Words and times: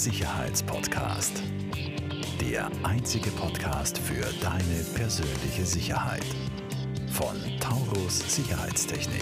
Sicherheitspodcast. 0.00 1.42
Der 2.40 2.70
einzige 2.84 3.28
Podcast 3.32 3.98
für 3.98 4.24
deine 4.42 4.82
persönliche 4.94 5.66
Sicherheit. 5.66 6.24
Von 7.10 7.36
Taurus 7.60 8.34
Sicherheitstechnik. 8.34 9.20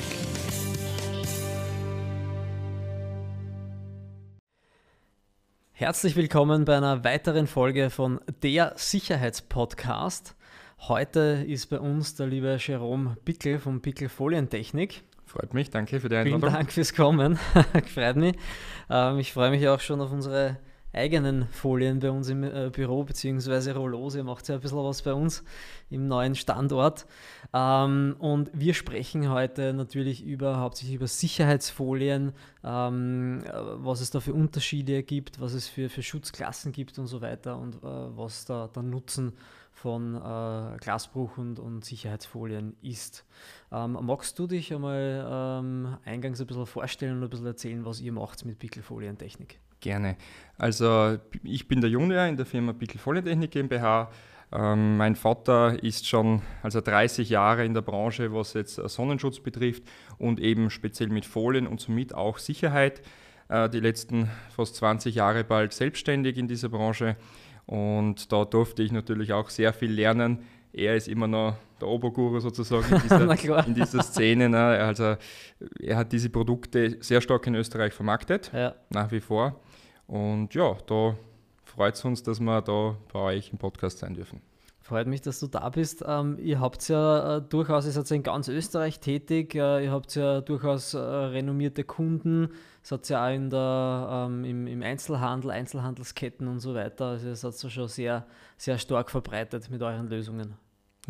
Herzlich 5.73 6.15
willkommen 6.15 6.65
bei 6.65 6.77
einer 6.77 7.03
weiteren 7.03 7.49
Folge 7.49 7.91
von 7.91 8.21
der 8.45 8.75
Sicherheitspodcast. 8.77 10.37
Heute 10.83 11.45
ist 11.45 11.71
bei 11.71 11.81
uns 11.81 12.15
der 12.15 12.29
liebe 12.29 12.57
Jerome 12.61 13.17
Pickel 13.25 13.59
von 13.59 13.83
Pickel 13.83 14.09
Folientechnik. 14.09 15.03
Freut 15.27 15.55
mich, 15.55 15.71
danke 15.71 15.99
für 15.99 16.09
die 16.09 16.15
Einladung. 16.15 16.41
Vielen 16.41 16.53
Dank 16.53 16.73
fürs 16.73 16.95
Kommen, 16.95 17.37
freut 17.93 18.15
mich. 18.15 18.37
Ähm, 18.89 19.19
ich 19.19 19.33
freue 19.33 19.51
mich 19.51 19.67
auch 19.69 19.81
schon 19.81 20.01
auf 20.01 20.13
unsere 20.13 20.57
eigenen 20.93 21.47
Folien 21.49 21.99
bei 21.99 22.11
uns 22.11 22.29
im 22.29 22.43
äh, 22.43 22.71
Büro, 22.73 23.05
beziehungsweise 23.05 23.75
Rollos. 23.75 24.15
Ihr 24.15 24.25
macht 24.25 24.49
ja 24.49 24.55
ein 24.55 24.61
bisschen 24.61 24.79
was 24.79 25.03
bei 25.03 25.13
uns 25.13 25.45
im 25.91 26.09
neuen 26.09 26.35
Standort. 26.35 27.07
Ähm, 27.53 28.17
und 28.19 28.51
wir 28.55 28.75
sprechen 28.75 29.29
heute 29.31 29.73
natürlich 29.73 30.25
über, 30.25 30.59
hauptsächlich 30.59 30.97
über 30.97 31.07
Sicherheitsfolien, 31.07 32.33
ähm, 32.65 33.43
was 33.53 34.01
es 34.01 34.11
da 34.11 34.21
für 34.21 34.33
Unterschiede 34.33 35.03
gibt, 35.03 35.41
was 35.41 35.53
es 35.53 35.69
für, 35.69 35.89
für 35.89 36.03
Schutzklassen 36.03 36.73
gibt 36.73 36.99
und 36.99 37.07
so 37.07 37.21
weiter 37.21 37.59
und 37.59 37.77
äh, 37.77 37.81
was 37.83 38.45
da 38.45 38.69
der 38.69 38.83
Nutzen 38.83 39.33
von 39.79 40.17
äh, 40.17 40.77
Glasbruch 40.81 41.39
und, 41.39 41.61
und 41.61 41.85
Sicherheitsfolien 41.85 42.77
ist. 42.83 43.25
Ähm, 43.71 43.97
magst 44.03 44.39
du 44.39 44.47
dich 44.47 44.75
einmal 44.75 45.27
ähm, 45.31 45.99
eingangs 46.05 46.41
ein 46.41 46.47
bisschen 46.47 46.67
vorstellen 46.67 47.19
und 47.19 47.25
ein 47.25 47.31
bisschen 47.31 47.47
erzählen, 47.47 47.85
was 47.85 48.01
ihr 48.01 48.13
macht 48.13 48.45
mit 48.45 48.59
Pickelfolientechnik? 48.59 49.61
Gerne. 49.81 50.17
Also 50.57 51.19
ich 51.45 51.69
bin 51.69 51.81
der 51.81 51.91
Junior 51.91 52.27
in 52.27 52.37
der 52.37 52.47
Firma 52.47 52.73
Pickelfolientechnik 52.73 53.51
GmbH. 53.51 54.11
Ähm, 54.51 54.97
mein 54.97 55.15
Vater 55.15 55.83
ist 55.83 56.07
schon 56.09 56.43
also 56.63 56.81
30 56.81 57.29
Jahre 57.29 57.65
in 57.65 57.75
der 57.75 57.83
Branche, 57.83 58.33
was 58.33 58.55
jetzt 58.55 58.77
Sonnenschutz 58.77 59.41
betrifft 59.41 59.83
und 60.19 60.41
eben 60.41 60.71
speziell 60.71 61.11
mit 61.11 61.27
Folien 61.27 61.67
und 61.67 61.81
somit 61.81 62.15
auch 62.15 62.39
Sicherheit. 62.39 63.03
Äh, 63.49 63.69
die 63.69 63.81
letzten 63.81 64.29
fast 64.55 64.77
20 64.77 65.15
Jahre 65.15 65.45
bald 65.45 65.73
selbstständig 65.75 66.39
in 66.39 66.49
dieser 66.49 66.71
Branche 66.71 67.17
und 67.67 68.33
da 68.33 68.47
durfte 68.47 68.83
ich 68.83 68.93
natürlich 68.93 69.35
auch 69.35 69.51
sehr 69.51 69.75
viel 69.75 69.93
lernen. 69.93 70.39
Er 70.73 70.97
ist 70.97 71.07
immer 71.07 71.27
noch 71.27 71.57
der 71.81 71.89
Oberguru 71.89 72.41
sozusagen 72.41 72.95
in 72.95 73.01
dieser, 73.03 73.67
in 73.67 73.75
dieser 73.75 74.03
Szene. 74.03 74.49
Ne? 74.49 74.59
Also 74.59 75.17
er 75.79 75.97
hat 75.97 76.13
diese 76.13 76.31
Produkte 76.31 76.97
sehr 77.01 77.21
stark 77.21 77.47
in 77.47 77.55
Österreich 77.55 77.93
vermarktet, 77.93 78.51
ja. 78.55 78.75
nach 78.89 79.13
wie 79.13 79.21
vor. 79.21 79.61
Und 80.09 80.55
ja, 80.55 80.75
da 80.87 81.15
freut 81.65 81.95
es 81.95 82.05
uns, 82.05 82.23
dass 82.23 82.41
wir 82.41 82.63
da 82.63 82.97
bei 83.13 83.21
euch 83.21 83.53
im 83.53 83.59
Podcast 83.59 83.99
sein 83.99 84.15
dürfen. 84.15 84.41
Freut 84.81 85.07
mich, 85.07 85.21
dass 85.21 85.39
du 85.39 85.49
da 85.49 85.69
bist. 85.69 86.03
Ähm, 86.07 86.39
ihr 86.41 86.61
habt 86.61 86.89
ja 86.89 87.37
äh, 87.37 87.43
durchaus, 87.43 87.85
ihr 87.85 87.93
seid 87.93 88.09
ja 88.09 88.17
in 88.17 88.23
ganz 88.23 88.49
Österreich 88.49 89.01
tätig, 89.01 89.55
äh, 89.55 89.85
ihr 89.85 89.93
habt 89.93 90.15
ja 90.15 90.41
durchaus 90.41 90.95
äh, 90.95 90.99
renommierte 90.99 91.85
Kunden, 91.85 92.49
seid 92.83 93.07
ja 93.11 93.27
auch 93.27 93.35
in 93.35 93.51
der, 93.51 94.27
ähm, 94.31 94.45
im, 94.45 94.67
im, 94.67 94.83
Einzelhandel, 94.83 95.51
Einzelhandelsketten 95.51 96.49
und 96.49 96.61
so 96.61 96.75
weiter. 96.75 97.05
Also 97.05 97.29
ihr 97.29 97.37
seid 97.37 97.63
ja 97.63 97.69
schon 97.69 97.89
sehr, 97.89 98.27
sehr 98.57 98.79
stark 98.79 99.11
verbreitet 99.11 99.69
mit 99.69 99.83
euren 99.83 100.09
Lösungen. 100.09 100.55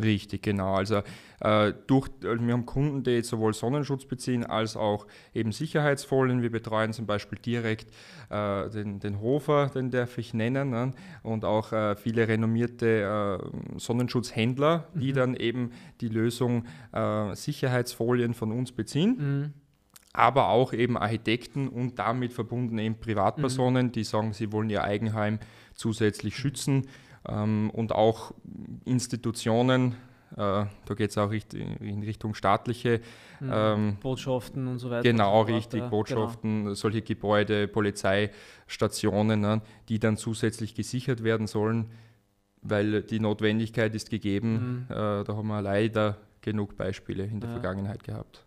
Richtig, 0.01 0.41
genau. 0.43 0.75
Also 0.75 1.01
äh, 1.41 1.73
durch, 1.87 2.09
also 2.23 2.45
wir 2.45 2.53
haben 2.53 2.65
Kunden, 2.65 3.03
die 3.03 3.21
sowohl 3.21 3.53
Sonnenschutz 3.53 4.05
beziehen 4.05 4.45
als 4.45 4.77
auch 4.77 5.05
eben 5.33 5.51
Sicherheitsfolien. 5.51 6.41
Wir 6.41 6.51
betreuen 6.51 6.93
zum 6.93 7.05
Beispiel 7.05 7.37
direkt 7.37 7.91
äh, 8.29 8.69
den, 8.69 8.99
den 8.99 9.19
Hofer, 9.19 9.69
den 9.73 9.91
darf 9.91 10.17
ich 10.17 10.33
nennen, 10.33 10.69
ne? 10.69 10.93
und 11.21 11.43
auch 11.43 11.73
äh, 11.73 11.97
viele 11.97 12.27
renommierte 12.27 13.41
äh, 13.43 13.79
Sonnenschutzhändler, 13.79 14.87
die 14.93 15.11
mhm. 15.11 15.15
dann 15.15 15.35
eben 15.35 15.71
die 15.99 16.07
Lösung 16.07 16.65
äh, 16.93 17.35
Sicherheitsfolien 17.35 18.33
von 18.33 18.51
uns 18.51 18.71
beziehen. 18.71 19.17
Mhm 19.17 19.53
aber 20.11 20.49
auch 20.49 20.73
eben 20.73 20.97
Architekten 20.97 21.67
und 21.67 21.99
damit 21.99 22.33
verbunden 22.33 22.79
eben 22.79 22.99
Privatpersonen, 22.99 23.85
mhm. 23.87 23.91
die 23.91 24.03
sagen, 24.03 24.33
sie 24.33 24.51
wollen 24.51 24.69
ihr 24.71 24.83
Eigenheim 24.83 25.37
zusätzlich 25.75 26.35
schützen 26.35 26.87
ähm, 27.27 27.69
und 27.71 27.91
auch 27.91 28.33
Institutionen, 28.85 29.95
äh, 30.33 30.35
da 30.35 30.93
geht 30.95 31.09
es 31.09 31.17
auch 31.17 31.31
in 31.31 32.03
Richtung 32.03 32.33
staatliche 32.33 33.01
mhm. 33.39 33.51
ähm, 33.51 33.97
Botschaften 34.01 34.67
und 34.67 34.79
so 34.79 34.89
weiter. 34.89 35.03
Genau, 35.03 35.45
so 35.45 35.53
richtig, 35.53 35.79
genau. 35.79 35.89
Botschaften, 35.89 36.63
genau. 36.63 36.73
solche 36.75 37.01
Gebäude, 37.01 37.67
Polizeistationen, 37.67 39.41
ne, 39.41 39.61
die 39.89 39.99
dann 39.99 40.17
zusätzlich 40.17 40.75
gesichert 40.75 41.23
werden 41.23 41.47
sollen, 41.47 41.91
weil 42.61 43.03
die 43.03 43.19
Notwendigkeit 43.19 43.95
ist 43.95 44.09
gegeben. 44.09 44.85
Mhm. 44.89 44.95
Äh, 44.95 45.23
da 45.23 45.27
haben 45.29 45.47
wir 45.47 45.61
leider 45.61 46.17
genug 46.41 46.77
Beispiele 46.77 47.25
in 47.25 47.39
der 47.39 47.49
ja. 47.49 47.55
Vergangenheit 47.55 48.03
gehabt 48.03 48.45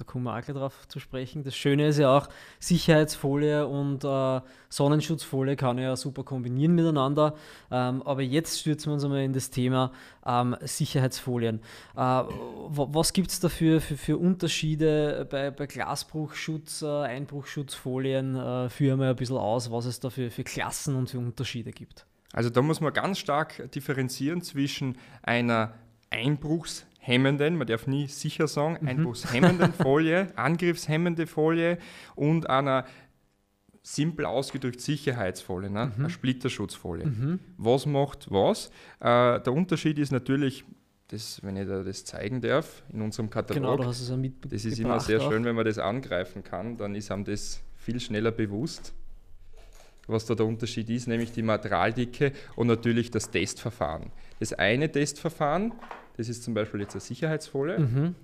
da 0.00 0.04
kommen 0.04 0.24
wir 0.24 0.34
auch 0.34 0.40
gleich 0.40 0.56
drauf 0.56 0.88
zu 0.88 0.98
sprechen. 0.98 1.44
Das 1.44 1.54
Schöne 1.54 1.88
ist 1.88 1.98
ja 1.98 2.16
auch, 2.16 2.28
Sicherheitsfolie 2.58 3.66
und 3.66 4.02
äh, 4.02 4.40
Sonnenschutzfolie 4.70 5.56
kann 5.56 5.76
ja 5.76 5.94
super 5.94 6.24
kombinieren 6.24 6.74
miteinander. 6.74 7.34
Ähm, 7.70 8.02
aber 8.02 8.22
jetzt 8.22 8.60
stürzen 8.60 8.86
wir 8.86 8.94
uns 8.94 9.04
einmal 9.04 9.22
in 9.22 9.34
das 9.34 9.50
Thema 9.50 9.92
ähm, 10.24 10.56
Sicherheitsfolien. 10.62 11.60
Äh, 11.96 12.00
was 12.00 13.12
gibt 13.12 13.30
es 13.30 13.40
dafür 13.40 13.82
für, 13.82 13.96
für 13.98 14.16
Unterschiede 14.16 15.26
bei, 15.30 15.50
bei 15.50 15.66
Glasbruchschutz, 15.66 16.80
äh, 16.80 16.86
Einbruchschutzfolien? 16.86 18.36
Äh, 18.36 18.70
führen 18.70 19.00
wir 19.00 19.10
ein 19.10 19.16
bisschen 19.16 19.36
aus, 19.36 19.70
was 19.70 19.84
es 19.84 20.00
da 20.00 20.08
für, 20.08 20.30
für 20.30 20.44
Klassen 20.44 20.96
und 20.96 21.10
für 21.10 21.18
Unterschiede 21.18 21.72
gibt. 21.72 22.06
Also 22.32 22.48
da 22.48 22.62
muss 22.62 22.80
man 22.80 22.94
ganz 22.94 23.18
stark 23.18 23.70
differenzieren 23.72 24.40
zwischen 24.40 24.96
einer 25.22 25.74
Einbruchs- 26.10 26.86
hemmenden, 27.10 27.56
man 27.56 27.66
darf 27.66 27.86
nie 27.86 28.06
sicher 28.06 28.46
sagen, 28.46 28.78
mhm. 28.80 28.88
einbruchshemmenden 28.88 29.72
Folie, 29.82 30.28
angriffshemmende 30.36 31.26
Folie 31.26 31.78
und 32.14 32.48
einer 32.48 32.86
simpel 33.82 34.26
ausgedrückt 34.26 34.80
Sicherheitsfolie, 34.80 35.70
ne? 35.70 35.86
Mhm. 35.86 35.92
eine 35.98 36.10
Splitterschutzfolie. 36.10 37.06
Mhm. 37.06 37.40
Was 37.56 37.86
macht 37.86 38.30
was? 38.30 38.70
Äh, 39.00 39.40
der 39.40 39.52
Unterschied 39.52 39.98
ist 39.98 40.12
natürlich, 40.12 40.64
das, 41.08 41.42
wenn 41.42 41.56
ich 41.56 41.66
da 41.66 41.82
das 41.82 42.04
zeigen 42.04 42.40
darf, 42.40 42.84
in 42.92 43.02
unserem 43.02 43.30
Katalog. 43.30 43.62
Genau, 43.62 43.76
du 43.76 43.84
hast 43.84 44.00
es 44.00 44.10
ja 44.10 44.16
mitgebracht. 44.16 44.54
Das 44.54 44.64
ist 44.64 44.78
immer 44.78 45.00
sehr 45.00 45.20
auch. 45.20 45.30
schön, 45.30 45.44
wenn 45.44 45.56
man 45.56 45.64
das 45.64 45.78
angreifen 45.78 46.44
kann, 46.44 46.76
dann 46.76 46.94
ist 46.94 47.10
einem 47.10 47.24
das 47.24 47.62
viel 47.76 47.98
schneller 47.98 48.30
bewusst, 48.30 48.94
was 50.10 50.26
da 50.26 50.34
der 50.34 50.46
Unterschied 50.46 50.90
ist, 50.90 51.08
nämlich 51.08 51.32
die 51.32 51.42
Materialdicke 51.42 52.32
und 52.56 52.66
natürlich 52.66 53.10
das 53.10 53.30
Testverfahren. 53.30 54.10
Das 54.38 54.52
eine 54.52 54.90
Testverfahren 54.90 55.72
das 56.20 56.28
ist 56.28 56.42
zum 56.42 56.52
Beispiel 56.52 56.80
jetzt 56.80 56.92
eine 56.92 57.00
Sicherheitsfolie. 57.00 57.78
Mhm. 57.78 58.14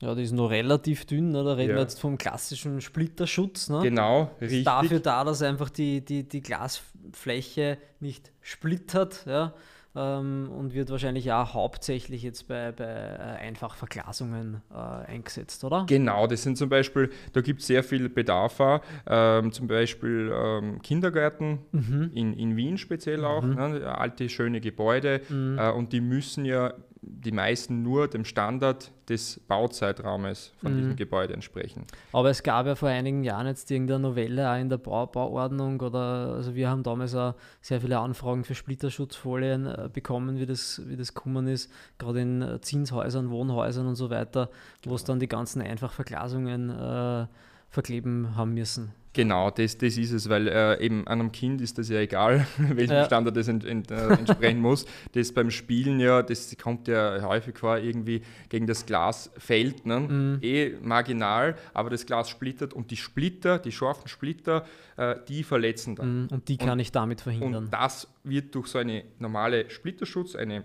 Ja, 0.00 0.16
die 0.16 0.24
ist 0.24 0.32
noch 0.32 0.50
relativ 0.50 1.06
dünn, 1.06 1.30
ne? 1.30 1.44
da 1.44 1.52
reden 1.52 1.70
ja. 1.70 1.76
wir 1.76 1.82
jetzt 1.82 2.00
vom 2.00 2.18
klassischen 2.18 2.80
Splitterschutz. 2.80 3.68
Ne? 3.68 3.82
Genau, 3.82 4.32
richtig. 4.40 4.58
Ist 4.58 4.66
dafür 4.66 4.98
da, 4.98 5.22
dass 5.22 5.42
einfach 5.42 5.70
die, 5.70 6.04
die, 6.04 6.28
die 6.28 6.42
Glasfläche 6.42 7.78
nicht 8.00 8.32
splittert 8.40 9.24
ja? 9.26 9.54
Ähm, 9.96 10.50
und 10.50 10.74
wird 10.74 10.90
wahrscheinlich 10.90 11.32
auch 11.32 11.54
hauptsächlich 11.54 12.22
jetzt 12.22 12.48
bei, 12.48 12.70
bei 12.72 12.84
äh, 12.84 13.46
Einfachverglasungen 13.46 14.62
äh, 14.70 14.76
eingesetzt, 15.10 15.64
oder? 15.64 15.86
Genau, 15.88 16.26
das 16.26 16.42
sind 16.42 16.58
zum 16.58 16.68
Beispiel, 16.68 17.10
da 17.32 17.40
gibt 17.40 17.60
es 17.60 17.66
sehr 17.66 17.82
viel 17.82 18.10
Bedarf, 18.10 18.60
ähm, 19.06 19.52
zum 19.52 19.66
Beispiel 19.66 20.32
ähm, 20.34 20.82
Kindergärten 20.82 21.60
mhm. 21.72 22.10
in, 22.14 22.32
in 22.34 22.56
Wien 22.56 22.78
speziell 22.78 23.24
auch, 23.24 23.42
mhm. 23.42 23.54
ne? 23.54 23.96
alte 23.96 24.28
schöne 24.28 24.60
Gebäude 24.60 25.22
mhm. 25.28 25.58
äh, 25.58 25.70
und 25.70 25.92
die 25.92 26.00
müssen 26.00 26.44
ja 26.44 26.74
die 27.08 27.30
meisten 27.30 27.82
nur 27.82 28.08
dem 28.08 28.24
Standard 28.24 28.90
des 29.08 29.40
Bauzeitraumes 29.46 30.52
von 30.58 30.72
mhm. 30.72 30.76
diesem 30.76 30.96
Gebäude 30.96 31.34
entsprechen. 31.34 31.84
Aber 32.12 32.30
es 32.30 32.42
gab 32.42 32.66
ja 32.66 32.74
vor 32.74 32.88
einigen 32.88 33.22
Jahren 33.22 33.46
jetzt 33.46 33.70
irgendeine 33.70 34.00
Novelle 34.00 34.50
auch 34.50 34.58
in 34.58 34.68
der 34.68 34.78
Bau 34.78 35.06
Bauordnung 35.06 35.80
oder 35.80 36.34
also 36.34 36.54
wir 36.54 36.68
haben 36.68 36.82
damals 36.82 37.14
auch 37.14 37.34
sehr 37.60 37.80
viele 37.80 37.98
Anfragen 37.98 38.44
für 38.44 38.56
Splitterschutzfolien 38.56 39.66
äh, 39.66 39.88
bekommen, 39.92 40.38
wie 40.38 40.46
das, 40.46 40.82
wie 40.86 40.96
das 40.96 41.14
gekommen 41.14 41.46
ist, 41.46 41.70
gerade 41.98 42.20
in 42.20 42.42
äh, 42.42 42.60
Zinshäusern, 42.60 43.30
Wohnhäusern 43.30 43.86
und 43.86 43.94
so 43.94 44.10
weiter, 44.10 44.50
genau. 44.82 44.92
wo 44.92 44.96
es 44.96 45.04
dann 45.04 45.20
die 45.20 45.28
ganzen 45.28 45.62
Einfachverglasungen 45.62 46.70
äh, 46.70 47.26
verkleben 47.70 48.36
haben 48.36 48.54
müssen. 48.54 48.92
Genau, 49.16 49.50
das, 49.50 49.78
das 49.78 49.96
ist 49.96 50.12
es, 50.12 50.28
weil 50.28 50.46
äh, 50.46 50.78
eben 50.84 51.06
einem 51.06 51.32
Kind 51.32 51.62
ist 51.62 51.78
das 51.78 51.88
ja 51.88 52.00
egal, 52.00 52.46
welchem 52.58 52.92
ja. 52.92 53.06
Standard 53.06 53.34
das 53.34 53.48
ent, 53.48 53.64
ent, 53.64 53.90
äh, 53.90 54.08
entsprechen 54.08 54.60
muss. 54.60 54.84
Das 55.12 55.32
beim 55.32 55.50
Spielen 55.50 55.98
ja, 56.00 56.22
das 56.22 56.54
kommt 56.62 56.86
ja 56.86 57.22
häufig 57.22 57.56
vor, 57.58 57.78
irgendwie 57.78 58.20
gegen 58.50 58.66
das 58.66 58.84
Glas 58.84 59.30
fällt, 59.38 59.86
ne? 59.86 60.00
Mhm. 60.00 60.38
eh 60.42 60.74
marginal, 60.82 61.56
aber 61.72 61.88
das 61.88 62.04
Glas 62.04 62.28
splittert 62.28 62.74
und 62.74 62.90
die 62.90 62.98
Splitter, 62.98 63.58
die 63.58 63.72
scharfen 63.72 64.06
Splitter, 64.06 64.66
äh, 64.98 65.14
die 65.26 65.44
verletzen 65.44 65.96
dann. 65.96 66.24
Mhm. 66.24 66.28
Und 66.32 66.48
die 66.48 66.58
kann 66.58 66.72
und, 66.72 66.80
ich 66.80 66.92
damit 66.92 67.22
verhindern. 67.22 67.64
Und 67.64 67.72
das 67.72 68.08
wird 68.22 68.54
durch 68.54 68.66
so 68.66 68.76
eine 68.76 69.04
normale 69.18 69.70
Splitterschutz, 69.70 70.36
eine 70.36 70.62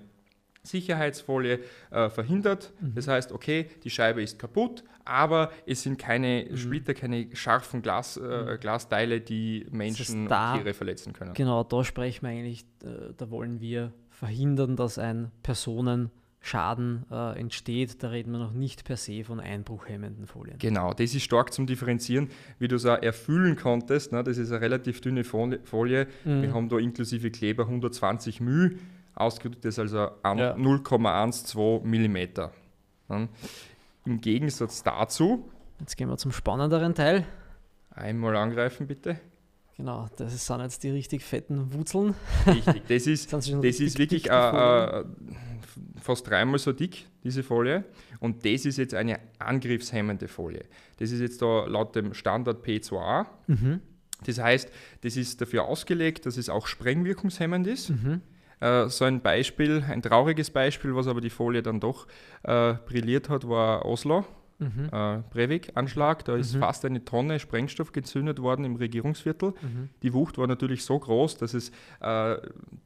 Sicherheitsfolie 0.63 1.59
äh, 1.89 2.09
verhindert. 2.09 2.71
Mhm. 2.79 2.93
Das 2.95 3.07
heißt, 3.07 3.31
okay, 3.31 3.67
die 3.83 3.89
Scheibe 3.89 4.21
ist 4.21 4.37
kaputt, 4.39 4.83
aber 5.05 5.51
es 5.65 5.81
sind 5.81 5.97
keine 5.97 6.47
Mhm. 6.51 6.57
Splitter, 6.57 6.93
keine 6.93 7.27
scharfen 7.35 7.81
Glas, 7.81 8.17
äh, 8.17 8.57
Glasteile, 8.59 9.21
die 9.21 9.65
Menschen 9.71 10.27
da- 10.27 10.53
und 10.53 10.59
Tiere 10.59 10.73
verletzen 10.73 11.13
können. 11.13 11.33
Genau, 11.33 11.63
da 11.63 11.83
sprechen 11.83 12.23
wir 12.23 12.29
eigentlich, 12.29 12.65
äh, 12.83 13.13
da 13.17 13.29
wollen 13.31 13.59
wir 13.59 13.91
verhindern, 14.09 14.75
dass 14.75 14.99
ein 14.99 15.31
Personenschaden 15.41 17.05
äh, 17.11 17.39
entsteht. 17.39 18.01
Da 18.03 18.09
reden 18.09 18.31
wir 18.31 18.39
noch 18.39 18.53
nicht 18.53 18.83
per 18.83 18.97
se 18.97 19.23
von 19.23 19.39
einbruchhemmenden 19.39 20.27
Folien. 20.27 20.57
Genau, 20.59 20.93
das 20.93 21.13
ist 21.15 21.23
stark 21.23 21.53
zum 21.53 21.65
Differenzieren, 21.65 22.29
wie 22.59 22.67
du 22.67 22.75
es 22.75 22.85
auch 22.85 23.01
erfüllen 23.01 23.55
konntest. 23.55 24.11
Ne? 24.11 24.23
Das 24.23 24.37
ist 24.37 24.51
eine 24.51 24.61
relativ 24.61 25.01
dünne 25.01 25.23
Folie. 25.23 25.59
Folie. 25.63 26.07
Mhm. 26.25 26.41
Wir 26.43 26.53
haben 26.53 26.69
da 26.69 26.77
inklusive 26.77 27.31
Kleber 27.31 27.65
120 27.65 28.41
μ, 28.41 28.71
ausgedrückt 29.15 29.65
ist 29.65 29.79
also 29.79 30.09
an 30.23 30.37
Ja. 30.37 30.53
0,12 30.55 31.83
Millimeter. 31.83 32.51
Ne? 33.09 33.29
Im 34.05 34.21
Gegensatz 34.21 34.83
dazu, 34.83 35.49
Jetzt 35.79 35.97
gehen 35.97 36.09
wir 36.09 36.17
zum 36.17 36.31
spannenderen 36.31 36.93
Teil. 36.93 37.25
einmal 37.89 38.35
angreifen 38.35 38.87
bitte. 38.87 39.19
Genau, 39.77 40.07
das 40.17 40.45
sind 40.45 40.59
jetzt 40.61 40.83
die 40.83 40.89
richtig 40.91 41.23
fetten 41.23 41.73
Wurzeln. 41.73 42.13
Richtig, 42.45 42.83
das 42.87 43.07
ist, 43.07 43.33
das 43.33 43.47
ist 43.47 43.97
wirklich 43.97 44.29
äh, 44.29 44.33
äh, 44.99 45.05
fast 45.99 46.29
dreimal 46.29 46.59
so 46.59 46.71
dick, 46.71 47.07
diese 47.23 47.41
Folie. 47.41 47.83
Und 48.19 48.45
das 48.45 48.65
ist 48.65 48.77
jetzt 48.77 48.93
eine 48.93 49.19
angriffshemmende 49.39 50.27
Folie. 50.27 50.65
Das 50.97 51.09
ist 51.11 51.19
jetzt 51.19 51.41
da 51.41 51.65
laut 51.65 51.95
dem 51.95 52.13
Standard 52.13 52.63
P2A. 52.63 53.25
Mhm. 53.47 53.81
Das 54.25 54.37
heißt, 54.39 54.69
das 55.01 55.17
ist 55.17 55.41
dafür 55.41 55.63
ausgelegt, 55.65 56.27
dass 56.27 56.37
es 56.37 56.47
auch 56.49 56.67
sprengwirkungshemmend 56.67 57.65
ist. 57.65 57.89
Mhm. 57.89 58.21
Äh, 58.61 58.87
so 58.87 59.03
ein 59.05 59.19
Beispiel, 59.21 59.83
ein 59.89 60.01
trauriges 60.01 60.49
Beispiel, 60.51 60.95
was 60.95 61.07
aber 61.07 61.19
die 61.19 61.29
Folie 61.29 61.61
dann 61.61 61.79
doch 61.79 62.07
äh, 62.43 62.75
brilliert 62.85 63.27
hat, 63.29 63.47
war 63.49 63.85
Oslo. 63.85 64.23
Mhm. 64.59 64.89
Äh, 64.93 65.23
Breivik-Anschlag, 65.31 66.23
da 66.25 66.35
ist 66.35 66.53
Mhm. 66.53 66.59
fast 66.59 66.85
eine 66.85 67.03
Tonne 67.03 67.39
Sprengstoff 67.39 67.91
gezündet 67.93 68.39
worden 68.39 68.63
im 68.63 68.75
Regierungsviertel. 68.75 69.55
Mhm. 69.59 69.89
Die 70.03 70.13
Wucht 70.13 70.37
war 70.37 70.45
natürlich 70.45 70.85
so 70.85 70.99
groß, 70.99 71.37
dass 71.37 71.55
es 71.55 71.71
äh, 71.99 72.37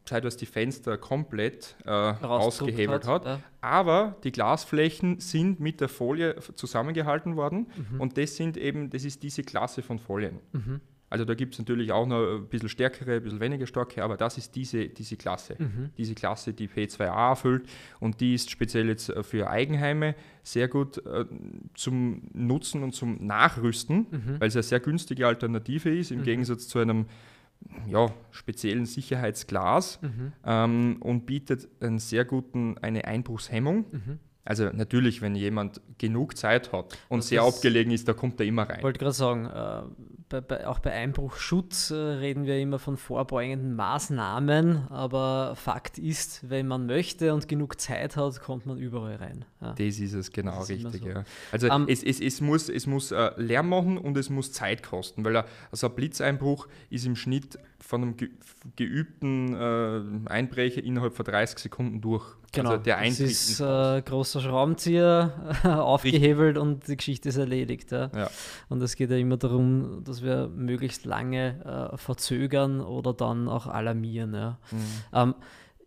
zeitweise 0.06 0.38
die 0.38 0.46
Fenster 0.46 0.98
komplett 0.98 1.76
äh, 1.86 1.90
ausgehebelt 1.90 3.06
hat. 3.06 3.26
Ja. 3.26 3.40
Aber 3.60 4.16
die 4.24 4.32
Glasflächen 4.32 5.20
sind 5.20 5.60
mit 5.60 5.82
der 5.82 5.90
Folie 5.90 6.38
zusammengehalten 6.56 7.36
worden 7.36 7.68
Mhm. 7.92 8.00
und 8.00 8.18
das 8.18 8.38
sind 8.38 8.56
eben, 8.56 8.90
das 8.90 9.04
ist 9.04 9.22
diese 9.22 9.44
Klasse 9.44 9.82
von 9.82 10.00
Folien. 10.00 10.40
Mhm. 11.16 11.22
Also 11.22 11.26
da 11.26 11.34
gibt 11.34 11.54
es 11.54 11.60
natürlich 11.60 11.92
auch 11.92 12.06
noch 12.06 12.38
ein 12.38 12.48
bisschen 12.48 12.70
stärkere, 12.70 13.16
ein 13.16 13.24
bisschen 13.24 13.40
weniger 13.40 13.66
starke, 13.68 14.04
aber 14.04 14.18
das 14.18 14.38
ist 14.38 14.56
diese, 14.56 14.88
diese 14.90 15.16
Klasse. 15.18 15.56
Mhm. 15.58 15.90
Diese 15.98 16.14
Klasse, 16.16 16.54
die 16.54 16.68
P2A 16.68 17.30
erfüllt 17.30 17.68
und 18.00 18.20
die 18.22 18.34
ist 18.36 18.50
speziell 18.52 18.88
jetzt 18.88 19.10
äh, 19.10 19.24
für 19.24 19.50
Eigenheime 19.50 20.16
sehr 20.44 20.68
gut 20.68 20.98
äh, 21.06 21.26
zum 21.74 22.22
Nutzen 22.34 22.84
und 22.84 22.94
zum 22.94 23.26
Nachrüsten, 23.26 24.08
Mhm. 24.12 24.40
weil 24.40 24.48
es 24.50 24.56
eine 24.56 24.64
sehr 24.64 24.80
günstige 24.80 25.26
Alternative 25.28 25.90
ist, 25.90 26.12
im 26.12 26.20
Mhm. 26.20 26.24
Gegensatz 26.24 26.68
zu 26.68 26.80
einem 26.80 27.06
ja, 27.88 28.12
speziellen 28.32 28.86
Sicherheitsglas 28.86 30.00
Mhm. 30.02 30.34
ähm, 30.46 30.98
und 31.00 31.26
bietet 31.26 31.68
einen 31.82 32.00
sehr 32.00 32.26
guten, 32.26 32.78
eine 32.80 33.06
Einbruchshemmung. 33.06 33.86
Also 34.46 34.70
natürlich, 34.72 35.22
wenn 35.22 35.36
jemand 35.36 35.82
genug 35.98 36.38
Zeit 36.38 36.72
hat 36.72 36.98
und 37.10 37.20
Das 37.20 37.30
sehr 37.30 37.42
abgelegen 37.42 37.92
ist, 37.92 38.08
da 38.08 38.14
kommt 38.14 38.40
er 38.40 38.46
immer 38.46 38.70
rein. 38.70 38.78
Ich 38.78 38.84
wollte 38.84 39.00
gerade 39.00 39.12
sagen, 39.12 39.46
äh, 39.48 39.82
bei, 40.30 40.42
bei, 40.42 40.68
auch 40.68 40.80
bei 40.80 40.92
Einbruchschutz 40.92 41.92
äh, 41.92 41.96
reden 41.96 42.46
wir 42.46 42.60
immer 42.60 42.78
von 42.78 42.96
vorbeugenden 42.98 43.76
Maßnahmen, 43.76 44.88
aber 44.90 45.56
Fakt 45.56 45.98
ist, 45.98 46.50
wenn 46.50 46.68
man 46.68 46.86
möchte 46.86 47.34
und 47.34 47.48
genug 47.48 47.80
Zeit 47.80 48.16
hat, 48.16 48.40
kommt 48.42 48.66
man 48.66 48.78
überall 48.78 49.16
rein. 49.16 49.46
Ja. 49.62 49.74
Das 49.74 50.00
ist 50.00 50.14
es 50.14 50.32
genau 50.32 50.62
ist 50.62 50.70
richtig. 50.70 51.02
so. 51.02 51.10
Ja. 51.10 51.24
Also 51.52 51.68
Ähm, 51.68 51.86
es, 51.88 52.04
es, 52.04 52.20
es 52.20 52.40
muss, 52.40 52.70
es 52.70 52.86
muss 52.86 53.12
äh, 53.12 53.32
Lärm 53.38 53.70
machen 53.70 53.98
und 53.98 54.16
es 54.18 54.30
muss 54.30 54.52
Zeit 54.52 54.84
kosten, 54.84 55.26
weil 55.26 55.44
also 55.72 55.88
ein 55.88 55.96
Blitzeinbruch 55.96 56.68
ist 56.90 57.06
im 57.06 57.16
Schnitt 57.16 57.58
von 57.80 58.02
einem 58.02 58.18
ge 58.18 58.30
geübten 58.76 59.54
äh, 59.54 60.30
Einbrecher 60.30 60.84
innerhalb 60.84 61.14
von 61.14 61.24
30 61.24 61.60
Sekunden 61.60 62.02
durch. 62.02 62.26
Genau, 62.52 62.72
Also 62.72 62.84
der 62.84 62.98
das 62.98 63.20
ist 63.20 63.50
ins 63.50 63.60
Haus. 63.60 64.04
Großer 64.36 64.50
Schraubenzieher, 64.50 65.32
aufgehebelt 65.64 66.58
und 66.58 66.88
die 66.88 66.98
Geschichte 66.98 67.30
ist 67.30 67.38
erledigt. 67.38 67.92
Ja. 67.92 68.10
Ja. 68.16 68.30
Und 68.70 68.82
es 68.82 68.96
geht 68.96 69.10
ja 69.12 69.18
immer 69.18 69.38
darum, 69.38 70.04
dass 70.04 70.24
wir 70.24 70.48
möglichst 70.48 71.06
lange 71.06 71.92
äh, 71.94 71.98
verzögern 71.98 72.82
oder 72.82 73.14
dann 73.14 73.48
auch 73.48 73.68
alarmieren. 73.68 74.34
Ja. 74.34 74.58
Mhm. 74.72 74.78
Ähm, 75.14 75.36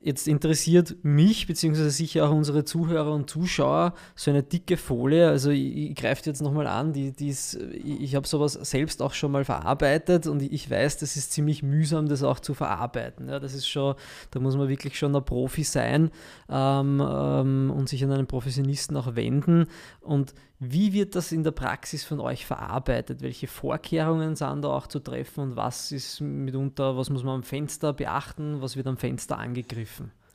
jetzt 0.01 0.29
interessiert 0.29 0.97
mich, 1.03 1.47
beziehungsweise 1.47 1.91
sicher 1.91 2.29
auch 2.29 2.33
unsere 2.33 2.65
Zuhörer 2.65 3.13
und 3.13 3.29
Zuschauer, 3.29 3.95
so 4.15 4.31
eine 4.31 4.43
dicke 4.43 4.77
Folie. 4.77 5.29
Also 5.29 5.51
ich, 5.51 5.91
ich 5.91 5.95
greife 5.97 6.23
jetzt 6.27 6.41
nochmal 6.41 6.67
an, 6.69 6.93
die, 6.93 7.13
die 7.13 7.29
ist, 7.29 7.55
ich, 7.55 8.01
ich 8.01 8.15
habe 8.15 8.27
sowas 8.27 8.53
selbst 8.53 9.03
auch 9.03 9.13
schon 9.13 9.33
mal 9.33 9.45
verarbeitet 9.45 10.27
und 10.27 10.43
ich 10.43 10.71
weiß, 10.71 10.99
das 10.99 11.17
ist 11.17 11.33
ziemlich 11.33 11.63
mühsam, 11.63 12.09
das 12.09 12.23
auch 12.23 12.39
zu 12.39 12.55
verarbeiten. 12.55 13.29
Ja, 13.29 13.41
das 13.41 13.55
ist 13.55 13.69
schon, 13.69 13.97
da 14.31 14.41
muss 14.41 14.57
man 14.57 14.69
wirklich 14.69 14.97
schon 14.97 15.15
ein 15.15 15.25
Profi 15.25 15.65
sein 15.65 16.11
ähm, 16.49 17.03
ähm, 17.05 17.73
und 17.77 17.89
sich 17.89 18.05
an 18.05 18.13
einen 18.13 18.27
Professionisten 18.27 18.97
auch 18.97 19.17
wenden. 19.17 19.67
Und 20.01 20.33
wie 20.61 20.93
wird 20.93 21.15
das 21.15 21.31
in 21.31 21.45
der 21.45 21.53
Praxis 21.53 22.03
von 22.03 22.19
euch 22.19 22.45
verarbeitet? 22.45 23.23
Welche 23.23 23.47
Vorkehrungen 23.47 24.35
sind 24.35 24.63
da 24.63 24.69
auch 24.69 24.89
zu 24.89 24.99
treffen 24.99 25.41
und 25.41 25.57
was 25.57 25.93
ist 25.93 26.21
mitunter, 26.21 26.97
was 26.97 27.11
muss 27.11 27.23
man 27.23 27.37
am 27.37 27.43
Fenster 27.45 27.93
beachten, 27.93 28.61
was 28.61 28.77
wird 28.77 28.89
am 28.89 28.97
Fenster 28.97 29.39
angegriffen? 29.39 29.88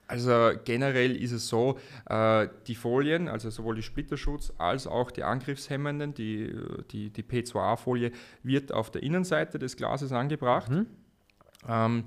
Also 0.07 0.51
generell 0.65 1.15
ist 1.15 1.31
es 1.31 1.47
so, 1.47 1.79
äh, 2.07 2.47
die 2.67 2.75
Folien, 2.75 3.27
also 3.27 3.49
sowohl 3.49 3.75
die 3.75 3.83
Splitterschutz 3.83 4.53
als 4.57 4.85
auch 4.85 5.11
die 5.11 5.23
Angriffshemmenden, 5.23 6.13
die, 6.13 6.43
äh, 6.43 6.83
die, 6.91 7.09
die 7.09 7.23
P2A-Folie, 7.23 8.11
wird 8.43 8.71
auf 8.73 8.91
der 8.91 9.01
Innenseite 9.01 9.59
des 9.59 9.75
Glases 9.77 10.11
angebracht. 10.11 10.69
Mhm. 10.69 10.87
Ähm, 11.67 12.03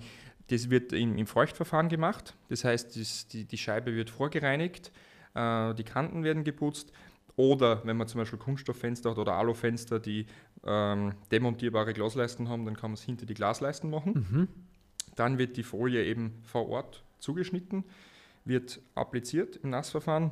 das 0.48 0.70
wird 0.70 0.92
im, 0.92 1.16
im 1.16 1.26
Feuchtverfahren 1.26 1.88
gemacht. 1.88 2.36
Das 2.48 2.64
heißt, 2.64 3.00
das, 3.00 3.28
die, 3.28 3.44
die 3.44 3.58
Scheibe 3.58 3.94
wird 3.94 4.10
vorgereinigt, 4.10 4.92
äh, 5.34 5.74
die 5.74 5.84
Kanten 5.84 6.22
werden 6.22 6.44
geputzt. 6.44 6.92
Oder 7.34 7.84
wenn 7.84 7.96
man 7.96 8.08
zum 8.08 8.20
Beispiel 8.20 8.38
Kunststofffenster 8.38 9.10
hat 9.10 9.18
oder 9.18 9.34
Alufenster, 9.34 9.98
die 10.00 10.26
ähm, 10.64 11.12
demontierbare 11.30 11.92
Glasleisten 11.92 12.48
haben, 12.48 12.64
dann 12.64 12.76
kann 12.76 12.90
man 12.90 12.94
es 12.94 13.02
hinter 13.02 13.26
die 13.26 13.34
Glasleisten 13.34 13.90
machen. 13.90 14.26
Mhm. 14.30 14.48
Dann 15.16 15.38
wird 15.38 15.56
die 15.56 15.62
Folie 15.62 16.04
eben 16.04 16.40
vor 16.44 16.68
Ort 16.68 17.02
zugeschnitten, 17.18 17.84
wird 18.44 18.80
appliziert 18.94 19.56
im 19.56 19.70
Nassverfahren 19.70 20.30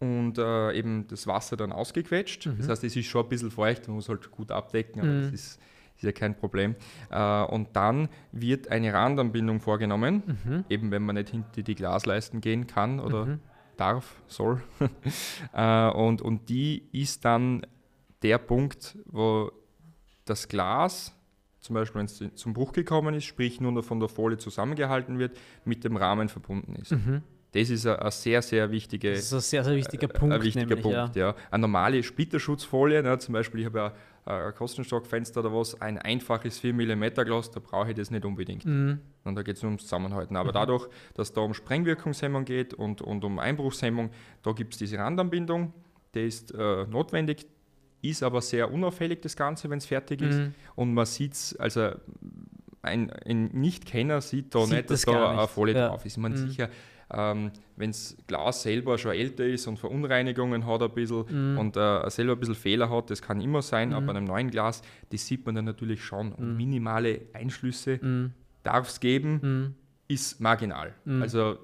und 0.00 0.38
äh, 0.38 0.72
eben 0.72 1.06
das 1.08 1.26
Wasser 1.26 1.56
dann 1.56 1.72
ausgequetscht. 1.72 2.48
Das 2.58 2.68
heißt, 2.68 2.84
es 2.84 2.96
ist 2.96 3.06
schon 3.06 3.24
ein 3.24 3.28
bisschen 3.28 3.50
feucht, 3.50 3.86
man 3.88 3.96
muss 3.96 4.08
halt 4.08 4.30
gut 4.30 4.50
abdecken, 4.50 5.00
aber 5.00 5.10
Mhm. 5.10 5.22
das 5.22 5.32
ist, 5.32 5.60
ist 5.96 6.02
ja 6.02 6.12
kein 6.12 6.36
Problem. 6.36 6.74
Äh, 7.10 7.42
und 7.44 7.68
dann 7.74 8.08
wird 8.32 8.68
eine 8.68 8.92
Randanbindung 8.92 9.60
vorgenommen, 9.60 10.22
Mhm. 10.44 10.64
eben 10.68 10.90
wenn 10.90 11.02
man 11.04 11.14
nicht 11.16 11.30
hinter 11.30 11.62
die 11.62 11.74
Glasleisten 11.74 12.40
gehen 12.40 12.66
kann 12.66 13.00
oder 13.00 13.26
Mhm. 13.26 13.40
darf, 13.76 14.22
soll. 14.26 14.62
äh, 15.52 15.88
und, 15.90 16.22
und 16.22 16.48
die 16.48 16.88
ist 16.92 17.24
dann 17.24 17.66
der 18.22 18.38
Punkt, 18.38 18.96
wo 19.06 19.50
das 20.24 20.48
Glas, 20.48 21.14
zum 21.64 21.74
Beispiel 21.74 22.00
wenn 22.00 22.06
es 22.06 22.22
zum 22.34 22.52
Bruch 22.52 22.72
gekommen 22.72 23.14
ist, 23.14 23.24
sprich 23.24 23.58
nur 23.58 23.72
noch 23.72 23.84
von 23.84 23.98
der 23.98 24.10
Folie 24.10 24.36
zusammengehalten 24.36 25.18
wird, 25.18 25.36
mit 25.64 25.82
dem 25.82 25.96
Rahmen 25.96 26.28
verbunden 26.28 26.76
ist. 26.76 26.92
Mhm. 26.92 27.22
Das 27.52 27.70
ist 27.70 27.86
ein, 27.86 27.96
ein 27.96 28.10
sehr, 28.10 28.42
sehr 28.42 28.70
wichtige, 28.70 29.12
Das 29.12 29.20
ist 29.20 29.32
ein 29.32 29.40
sehr, 29.40 29.64
sehr 29.64 29.76
wichtiger 29.76 30.10
äh, 30.10 30.18
Punkt. 30.18 30.34
ein 30.34 30.42
wichtiger 30.42 30.66
nämlich, 30.66 30.82
Punkt. 30.82 31.16
Ja. 31.16 31.34
Eine 31.50 31.62
normale 31.62 32.02
Splitterschutzfolie, 32.02 33.02
ne, 33.02 33.18
zum 33.18 33.32
Beispiel, 33.32 33.60
ich 33.60 33.66
habe 33.66 33.78
ja 33.78 33.92
äh, 34.26 34.48
ein 34.48 34.54
Kostenstockfenster 34.54 35.40
oder 35.40 35.54
was, 35.54 35.80
ein 35.80 35.96
einfaches 35.96 36.58
4 36.58 36.74
mm 36.74 37.04
Glas, 37.24 37.50
da 37.50 37.60
brauche 37.60 37.90
ich 37.90 37.96
das 37.96 38.10
nicht 38.10 38.26
unbedingt. 38.26 38.64
Ja. 38.64 38.70
Mhm. 38.70 39.00
Und 39.24 39.36
da 39.36 39.42
geht 39.42 39.56
es 39.56 39.62
nur 39.62 39.70
ums 39.70 39.84
Zusammenhalten. 39.84 40.36
Aber 40.36 40.52
dadurch, 40.52 40.86
dass 41.14 41.32
da 41.32 41.40
um 41.40 41.54
Sprengwirkungshemmung 41.54 42.44
geht 42.44 42.74
und, 42.74 43.00
und 43.00 43.24
um 43.24 43.38
Einbruchshemmung, 43.38 44.10
da 44.42 44.52
gibt 44.52 44.74
es 44.74 44.78
diese 44.78 44.98
Randanbindung, 44.98 45.72
die 46.14 46.26
ist 46.26 46.52
äh, 46.52 46.86
notwendig, 46.86 47.46
ist 48.10 48.22
aber 48.22 48.40
sehr 48.40 48.72
unauffällig, 48.72 49.20
das 49.22 49.36
Ganze, 49.36 49.68
wenn 49.70 49.78
es 49.78 49.86
fertig 49.86 50.22
ist. 50.22 50.38
Mhm. 50.38 50.54
Und 50.76 50.94
man 50.94 51.06
sieht 51.06 51.32
es, 51.32 51.56
also 51.56 51.90
ein, 52.82 53.10
ein 53.10 53.46
Nicht-Kenner 53.52 54.20
sieht 54.20 54.54
da 54.54 54.60
Sieht 54.66 54.70
nicht, 54.76 54.90
dass 54.90 55.02
das 55.02 55.14
da 55.14 55.30
eine. 55.30 55.48
Folie 55.48 55.74
Ja. 55.74 55.88
drauf 55.88 56.04
ist. 56.04 56.18
Meine, 56.18 56.34
Mhm. 56.36 56.48
sicher, 56.48 56.68
ähm, 57.10 57.50
wenn 57.76 57.90
das 57.90 58.16
Glas 58.26 58.62
selber 58.62 58.98
schon 58.98 59.12
älter 59.12 59.44
ist 59.46 59.66
und 59.66 59.78
Verunreinigungen 59.78 60.66
hat 60.66 60.82
ein 60.82 60.90
bisschen 60.92 61.24
Mhm. 61.52 61.58
und 61.58 61.76
äh, 61.76 62.08
selber 62.10 62.32
ein 62.32 62.40
bisschen 62.40 62.54
Fehler 62.54 62.90
hat, 62.90 63.10
das 63.10 63.22
kann 63.22 63.40
immer 63.40 63.62
sein, 63.62 63.88
Mhm. 63.90 63.94
aber 63.94 64.06
bei 64.06 64.12
einem 64.16 64.26
neuen 64.26 64.50
Glas, 64.50 64.82
das 65.10 65.26
sieht 65.26 65.44
man 65.46 65.54
dann 65.54 65.64
natürlich 65.64 66.02
schon. 66.04 66.32
Und 66.32 66.50
Mhm. 66.52 66.56
minimale 66.56 67.22
Einschlüsse 67.32 67.98
Mhm. 68.02 68.32
darf 68.62 68.88
es 68.88 69.00
geben, 69.00 69.40
Mhm. 69.42 69.74
ist 70.08 70.40
marginal. 70.40 70.92
Also 71.20 71.58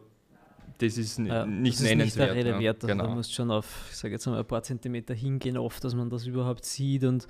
das 0.80 0.96
ist 0.96 1.18
Ja, 1.18 1.46
nicht 1.46 1.74
das 1.74 1.82
ist 1.82 1.88
nennenswert. 1.88 2.34
Nicht 2.34 2.44
der 2.44 2.52
Rede 2.52 2.62
wert. 2.62 2.76
Also 2.76 2.86
genau. 2.88 3.04
Da 3.04 3.14
musst 3.14 3.34
schon 3.34 3.50
auf, 3.50 3.88
ich 3.90 3.96
sage 3.96 4.14
jetzt 4.14 4.26
mal, 4.26 4.38
ein 4.38 4.44
paar 4.44 4.62
Zentimeter 4.62 5.14
hingehen, 5.14 5.56
oft, 5.56 5.82
dass 5.84 5.94
man 5.94 6.10
das 6.10 6.26
überhaupt 6.26 6.64
sieht. 6.64 7.04
Und 7.04 7.26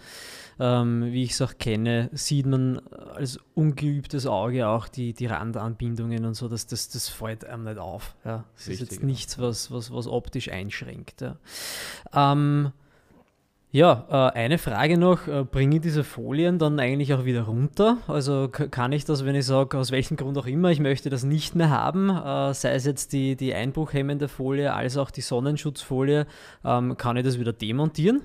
ähm, 0.59 1.13
wie 1.13 1.25
ich 1.25 1.33
es 1.33 1.43
auch 1.43 1.59
kenne, 1.59 2.11
sieht 2.13 2.47
man 2.47 2.79
als 3.15 3.39
ungeübtes 3.55 4.27
Auge 4.27 4.69
auch 4.69 4.89
die, 4.89 5.13
die 5.13 5.27
Randanbindungen 5.27 6.25
und 6.25 6.35
so, 6.35 6.49
dass 6.49 6.67
das, 6.67 6.89
das 6.89 7.09
fällt 7.09 7.45
einem 7.45 7.65
nicht 7.65 7.79
auf. 7.79 8.15
Ja. 8.25 8.45
Das 8.55 8.63
ist 8.63 8.69
Richtig, 8.69 8.91
jetzt 8.91 9.01
ja. 9.01 9.07
nichts, 9.07 9.39
was, 9.39 9.71
was, 9.71 9.93
was 9.93 10.07
optisch 10.07 10.51
einschränkt. 10.51 11.21
Ja. 11.21 11.37
Ähm, 12.13 12.73
ja, 13.73 14.05
äh, 14.11 14.37
eine 14.37 14.59
Frage 14.59 14.99
noch, 14.99 15.29
äh, 15.29 15.45
bringe 15.45 15.77
ich 15.77 15.83
diese 15.83 16.03
Folien 16.03 16.59
dann 16.59 16.81
eigentlich 16.81 17.15
auch 17.15 17.25
wieder 17.25 17.43
runter? 17.43 17.99
Also 18.09 18.49
kann 18.49 18.91
ich 18.91 19.05
das, 19.05 19.25
wenn 19.25 19.37
ich 19.37 19.47
sage, 19.47 19.79
aus 19.79 19.93
welchem 19.93 20.17
Grund 20.17 20.37
auch 20.39 20.47
immer, 20.47 20.71
ich 20.71 20.81
möchte 20.81 21.09
das 21.09 21.23
nicht 21.23 21.55
mehr 21.55 21.71
haben, 21.71 22.11
äh, 22.11 22.53
sei 22.53 22.73
es 22.75 22.85
jetzt 22.85 23.13
die, 23.13 23.37
die 23.37 23.55
einbruchhemmende 23.55 24.27
Folie 24.27 24.75
als 24.75 24.97
auch 24.97 25.13
die 25.13 25.21
Sonnenschutzfolie, 25.21 26.27
ähm, 26.65 26.97
kann 26.97 27.17
ich 27.17 27.25
das 27.25 27.39
wieder 27.39 27.53
demontieren? 27.53 28.23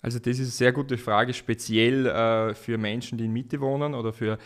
Also 0.00 0.18
das 0.18 0.38
ist 0.38 0.40
eine 0.40 0.46
sehr 0.46 0.72
gute 0.72 0.96
Frage, 0.96 1.34
speziell 1.34 2.54
für 2.54 2.78
Menschen, 2.78 3.18
die 3.18 3.26
in 3.26 3.34
Miete 3.34 3.60
wohnen 3.60 3.92
oder 3.92 4.14
für 4.14 4.38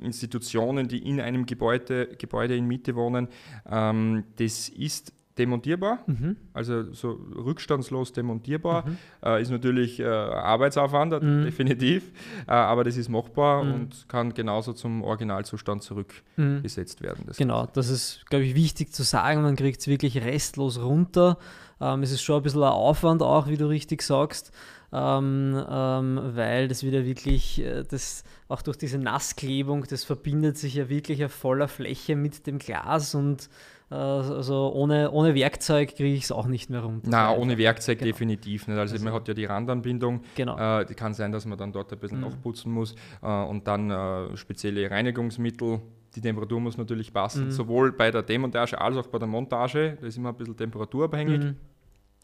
Institutionen, 0.00 0.88
die 0.88 1.06
in 1.06 1.20
einem 1.20 1.44
Gebäude, 1.44 2.08
Gebäude 2.16 2.56
in 2.56 2.66
Miete 2.66 2.96
wohnen. 2.96 3.28
Ähm, 3.70 4.24
das 4.38 4.70
ist 4.70 5.12
demontierbar, 5.38 6.00
Mhm. 6.06 6.36
also 6.52 6.92
so 6.92 7.12
rückstandslos 7.36 8.12
demontierbar. 8.12 8.84
Äh, 9.24 9.40
ist 9.42 9.50
natürlich 9.50 10.00
äh, 10.00 10.04
Arbeitsaufwand, 10.06 11.22
Mhm. 11.22 11.42
definitiv, 11.44 12.10
äh, 12.46 12.50
aber 12.52 12.84
das 12.84 12.96
ist 12.96 13.08
machbar 13.08 13.64
Mhm. 13.64 13.72
und 13.74 14.08
kann 14.08 14.34
genauso 14.34 14.72
zum 14.72 15.02
Originalzustand 15.02 15.82
zurückgesetzt 15.82 17.02
werden. 17.02 17.24
Das 17.26 17.36
Genau, 17.36 17.66
das 17.72 17.88
ist, 17.88 18.24
glaube 18.28 18.44
ich, 18.44 18.54
wichtig 18.54 18.92
zu 18.92 19.02
sagen. 19.02 19.42
Man 19.42 19.56
kriegt 19.56 19.80
es 19.80 19.86
wirklich 19.86 20.18
restlos 20.22 20.80
runter. 20.80 21.38
Ähm, 21.80 22.02
es 22.02 22.10
ist 22.10 22.22
schon 22.22 22.36
ein 22.36 22.42
bisschen 22.42 22.62
ein 22.62 22.68
Aufwand 22.70 23.22
auch, 23.22 23.46
wie 23.48 23.56
du 23.56 23.66
richtig 23.68 24.02
sagst, 24.02 24.50
ähm, 24.92 25.62
ähm, 25.68 26.20
weil 26.34 26.68
das 26.68 26.82
wieder 26.82 27.04
wirklich, 27.04 27.60
äh, 27.62 27.84
das 27.88 28.24
auch 28.48 28.62
durch 28.62 28.76
diese 28.78 28.98
Nassklebung, 28.98 29.84
das 29.88 30.04
verbindet 30.04 30.56
sich 30.56 30.74
ja 30.74 30.88
wirklich 30.88 31.24
auf 31.24 31.32
voller 31.32 31.68
Fläche 31.68 32.16
mit 32.16 32.46
dem 32.46 32.58
Glas 32.58 33.14
und 33.14 33.48
äh, 33.90 33.94
also 33.94 34.72
ohne, 34.74 35.10
ohne 35.10 35.34
Werkzeug 35.34 35.94
kriege 35.96 36.14
ich 36.14 36.24
es 36.24 36.32
auch 36.32 36.46
nicht 36.46 36.70
mehr 36.70 36.80
runter. 36.80 37.08
Na, 37.10 37.34
So 37.34 37.40
ohne. 37.40 37.58
Werkzeug 37.58 37.98
Genau. 37.98 38.10
definitiv 38.12 38.66
nicht. 38.68 38.78
Also, 38.78 39.02
man 39.04 39.12
hat 39.14 39.28
ja 39.28 39.34
die 39.34 39.44
Randanbindung. 39.46 40.22
Genau. 40.34 40.80
Äh, 40.80 40.84
die 40.86 40.94
kann 40.94 41.12
sein, 41.14 41.32
dass 41.32 41.44
man 41.46 41.58
dann 41.58 41.72
dort 41.72 41.92
ein 41.92 41.98
bisschen 41.98 42.18
Mhm. 42.20 42.24
nachputzen 42.24 42.72
muss 42.72 42.94
äh, 43.22 43.26
und 43.44 43.66
dann 43.66 43.90
äh, 43.90 44.36
spezielle 44.36 44.90
Reinigungsmittel. 44.90 45.80
Die 46.14 46.20
Temperatur 46.22 46.60
muss 46.60 46.76
natürlich 46.78 47.12
passen, 47.12 47.46
Mhm. 47.46 47.50
sowohl 47.50 47.92
bei 47.92 48.10
der 48.10 48.22
Demontage 48.22 48.80
als 48.80 48.96
auch 48.96 49.06
bei 49.08 49.18
der 49.18 49.28
Montage. 49.28 49.96
Da 50.00 50.06
ist 50.06 50.16
immer 50.16 50.30
ein 50.30 50.36
bisschen 50.36 50.56
temperaturabhängig. 50.56 51.40
Mhm. 51.44 51.56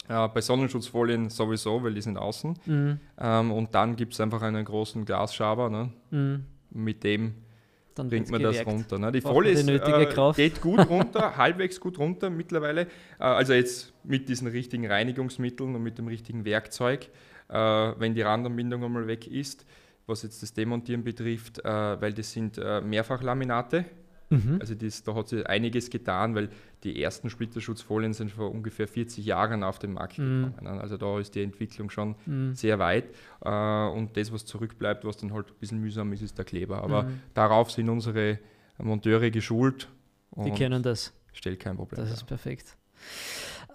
Äh, 0.07 0.27
bei 0.27 0.41
Sonnenschutzfolien 0.41 1.29
sowieso, 1.29 1.83
weil 1.83 1.93
die 1.93 2.01
sind 2.01 2.17
außen. 2.17 2.57
Mhm. 2.65 2.99
Ähm, 3.19 3.51
und 3.51 3.73
dann 3.73 3.95
gibt 3.95 4.13
es 4.13 4.21
einfach 4.21 4.41
einen 4.41 4.63
großen 4.63 5.03
Glasschaber. 5.05 5.69
Ne? 5.69 5.89
Mhm. 6.11 6.45
Mit 6.71 7.03
dem 7.03 7.33
Dann 7.95 8.09
bringt 8.09 8.29
man 8.29 8.41
das 8.41 8.59
gewerkt. 8.59 8.71
runter. 8.71 8.99
Ne? 8.99 9.11
Die 9.11 9.21
Braucht 9.21 9.33
Folie 9.33 9.51
ist, 9.51 9.67
die 9.67 9.71
nötige 9.71 10.09
äh, 10.09 10.33
geht 10.33 10.61
gut 10.61 10.79
runter, 10.89 11.37
halbwegs 11.37 11.79
gut 11.79 11.97
runter 11.97 12.29
mittlerweile. 12.29 12.81
Äh, 12.81 13.23
also 13.23 13.53
jetzt 13.53 13.93
mit 14.03 14.29
diesen 14.29 14.47
richtigen 14.47 14.85
Reinigungsmitteln 14.85 15.75
und 15.75 15.81
mit 15.81 15.97
dem 15.97 16.07
richtigen 16.07 16.45
Werkzeug, 16.45 17.09
äh, 17.49 17.55
wenn 17.55 18.13
die 18.13 18.21
Randanbindung 18.21 18.83
einmal 18.83 19.07
weg 19.07 19.25
ist, 19.25 19.65
was 20.05 20.21
jetzt 20.21 20.43
das 20.43 20.53
Demontieren 20.53 21.03
betrifft, 21.03 21.65
äh, 21.65 21.67
weil 21.99 22.13
das 22.13 22.31
sind 22.31 22.59
äh, 22.59 22.81
Mehrfachlaminate. 22.81 23.85
Mhm. 24.29 24.57
Also 24.59 24.73
das, 24.75 25.03
da 25.03 25.13
hat 25.15 25.27
sich 25.27 25.45
einiges 25.47 25.89
getan, 25.89 26.33
weil 26.35 26.49
die 26.83 27.01
ersten 27.01 27.29
Splitterschutzfolien 27.29 28.13
sind 28.13 28.31
vor 28.31 28.49
ungefähr 28.51 28.87
40 28.87 29.23
Jahren 29.25 29.63
auf 29.63 29.77
den 29.79 29.93
Markt 29.93 30.17
Mhm. 30.17 30.43
gekommen. 30.51 30.63
ne? 30.75 30.81
Also 30.81 30.97
da 30.97 31.19
ist 31.19 31.35
die 31.35 31.43
Entwicklung 31.43 31.89
schon 31.89 32.15
Mhm. 32.25 32.53
sehr 32.55 32.79
weit. 32.79 33.05
Äh, 33.43 33.49
und 33.89 34.17
das, 34.17 34.31
was 34.33 34.45
zurückbleibt, 34.45 35.05
was 35.05 35.17
dann 35.17 35.31
halt 35.33 35.47
ein 35.49 35.55
bisschen 35.59 35.79
mühsam 35.79 36.11
ist, 36.13 36.21
ist 36.21 36.37
der 36.37 36.45
Kleber. 36.45 36.81
Aber 36.83 37.03
Mhm. 37.03 37.21
darauf 37.33 37.71
sind 37.71 37.87
unsere 37.89 38.39
Monteure 38.79 39.29
geschult 39.31 39.89
Die 40.37 40.51
kennen 40.51 40.81
das. 40.83 41.13
stellt 41.33 41.59
kein 41.59 41.75
Problem. 41.77 41.99
Das 42.03 42.11
ist 42.11 42.25
perfekt. 42.25 42.75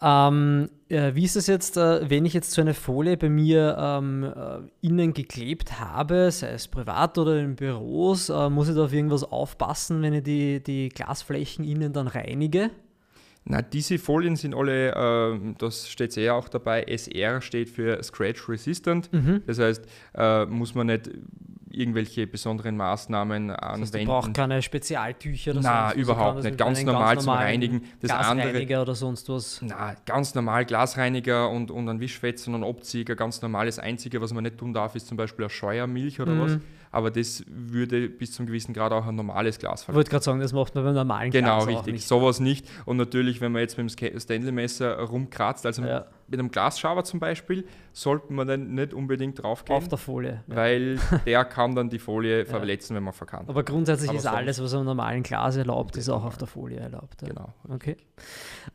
Ähm, 0.03 0.71
äh, 0.89 1.15
wie 1.15 1.25
ist 1.25 1.37
es 1.37 1.47
jetzt, 1.47 1.77
äh, 1.77 2.09
wenn 2.09 2.25
ich 2.25 2.33
jetzt 2.33 2.53
so 2.53 2.61
eine 2.61 2.75
Folie 2.75 3.17
bei 3.17 3.29
mir 3.29 3.77
ähm, 3.79 4.25
äh, 4.25 4.87
innen 4.87 5.13
geklebt 5.13 5.79
habe, 5.79 6.31
sei 6.31 6.51
es 6.51 6.69
privat 6.69 7.19
oder 7.19 7.39
in 7.39 7.57
Büros, 7.57 8.31
äh, 8.31 8.49
muss 8.49 8.69
ich 8.69 8.75
da 8.75 8.85
auf 8.85 8.93
irgendwas 8.93 9.25
aufpassen, 9.25 10.01
wenn 10.03 10.15
ich 10.15 10.23
die, 10.23 10.63
die 10.63 10.89
Glasflächen 10.89 11.65
innen 11.65 11.93
dann 11.93 12.07
reinige? 12.07 12.71
Na, 13.45 13.63
diese 13.63 13.99
Folien 13.99 14.37
sind 14.37 14.55
alle, 14.55 14.93
äh, 14.95 15.55
das 15.59 15.89
steht 15.89 16.13
sehr 16.13 16.35
auch 16.35 16.49
dabei, 16.49 16.83
SR 16.85 17.41
steht 17.41 17.69
für 17.69 18.03
Scratch 18.03 18.49
Resistant. 18.49 19.13
Mhm. 19.13 19.43
Das 19.47 19.59
heißt, 19.59 19.85
äh, 20.15 20.47
muss 20.47 20.75
man 20.75 20.89
nicht 20.89 21.11
irgendwelche 21.71 22.27
besonderen 22.27 22.77
Maßnahmen 22.77 23.49
Das 23.49 23.57
heißt, 23.59 23.95
anwenden. 23.95 24.07
brauche 24.07 24.33
keine 24.33 24.61
Spezialtücher 24.63 25.53
oder 25.53 25.61
Na, 25.63 25.93
überhaupt 25.95 26.43
nicht. 26.45 26.59
Ganz 26.59 26.83
normal 26.83 27.17
zum 27.19 27.27
normalen 27.27 27.47
Reinigen. 27.47 27.83
Das 28.01 28.11
andere, 28.11 28.47
Gasreiniger 28.49 28.83
oder 28.83 28.95
sonst 28.95 29.29
was. 29.29 29.61
na, 29.63 29.95
ganz 30.07 30.35
normal 30.35 30.65
Glasreiniger 30.65 31.49
und, 31.51 31.71
und 31.71 31.89
ein 31.89 32.01
Wischfetzen 32.01 32.55
und 32.55 32.65
Obzieger, 32.65 33.15
ganz 33.17 33.41
normal. 33.43 33.67
Das 33.67 33.79
Einzige, 33.79 34.21
was 34.21 34.33
man 34.33 34.45
nicht 34.45 34.59
tun 34.59 34.73
darf, 34.75 34.95
ist 34.97 35.07
zum 35.07 35.17
Beispiel 35.17 35.45
eine 35.45 35.51
Scheuermilch 35.51 36.21
oder 36.21 36.33
Mhm. 36.33 36.41
was. 36.41 36.59
Aber 36.93 37.13
das 37.13 37.45
würde 37.47 38.09
bis 38.09 38.33
zum 38.33 38.47
gewissen 38.47 38.75
Grad 38.75 38.91
auch 38.93 39.07
ein 39.07 39.15
normales 39.15 39.61
Glas 39.61 39.87
Ich 39.89 39.95
wollte 39.95 40.11
gerade 40.11 40.25
sagen, 40.25 40.41
das 40.41 40.53
macht 40.53 40.75
man 40.75 40.83
beim 40.83 40.95
normalen 40.95 41.31
Genau, 41.31 41.59
Glas 41.59 41.63
auch 41.63 41.69
richtig. 41.69 41.93
nicht. 41.95 42.09
Sowas 42.09 42.41
nicht. 42.41 42.67
Und 42.85 42.97
natürlich, 42.97 43.41
wenn 43.41 43.53
man 43.53 43.61
jetzt 43.63 43.79
mit 43.79 44.01
dem 44.01 44.19
Stanley-Messer 44.19 44.99
rumkratzt, 44.99 45.67
also 45.67 45.83
Ja. 45.85 46.07
Mit 46.31 46.39
einem 46.39 46.51
Glasschaber 46.51 47.05
zum 47.05 47.19
Beispiel, 47.21 47.67
sollte 47.93 48.33
man 48.33 48.47
dann 48.47 48.75
nicht 48.75 48.95
unbedingt 48.95 49.43
draufgehen, 49.43 49.77
Auf 49.77 49.89
der 49.89 49.99
Folie. 49.99 50.45
Ja. 50.47 50.57
weil 50.57 50.99
der 51.27 51.45
kann 51.45 51.75
dann 51.75 51.91
die 51.91 51.99
Folie 51.99 52.47
verletzen, 52.47 52.95
wenn 52.95 53.03
man 53.03 53.13
verkannt. 53.13 53.49
Aber 53.49 53.65
grundsätzlich 53.65 54.11
Aber 54.11 54.19
ist 54.19 54.27
alles, 54.27 54.63
was 54.63 54.73
am 54.75 54.85
normalen 54.85 55.23
Glas 55.23 55.57
erlaubt, 55.57 55.97
ist 55.97 56.09
auch 56.09 56.15
normal. 56.15 56.29
auf 56.29 56.39
der 56.39 56.47
Folie 56.47 56.79
erlaubt. 56.79 57.23
Ja. 57.23 57.29
Genau. 57.29 57.53
Okay. 57.69 57.97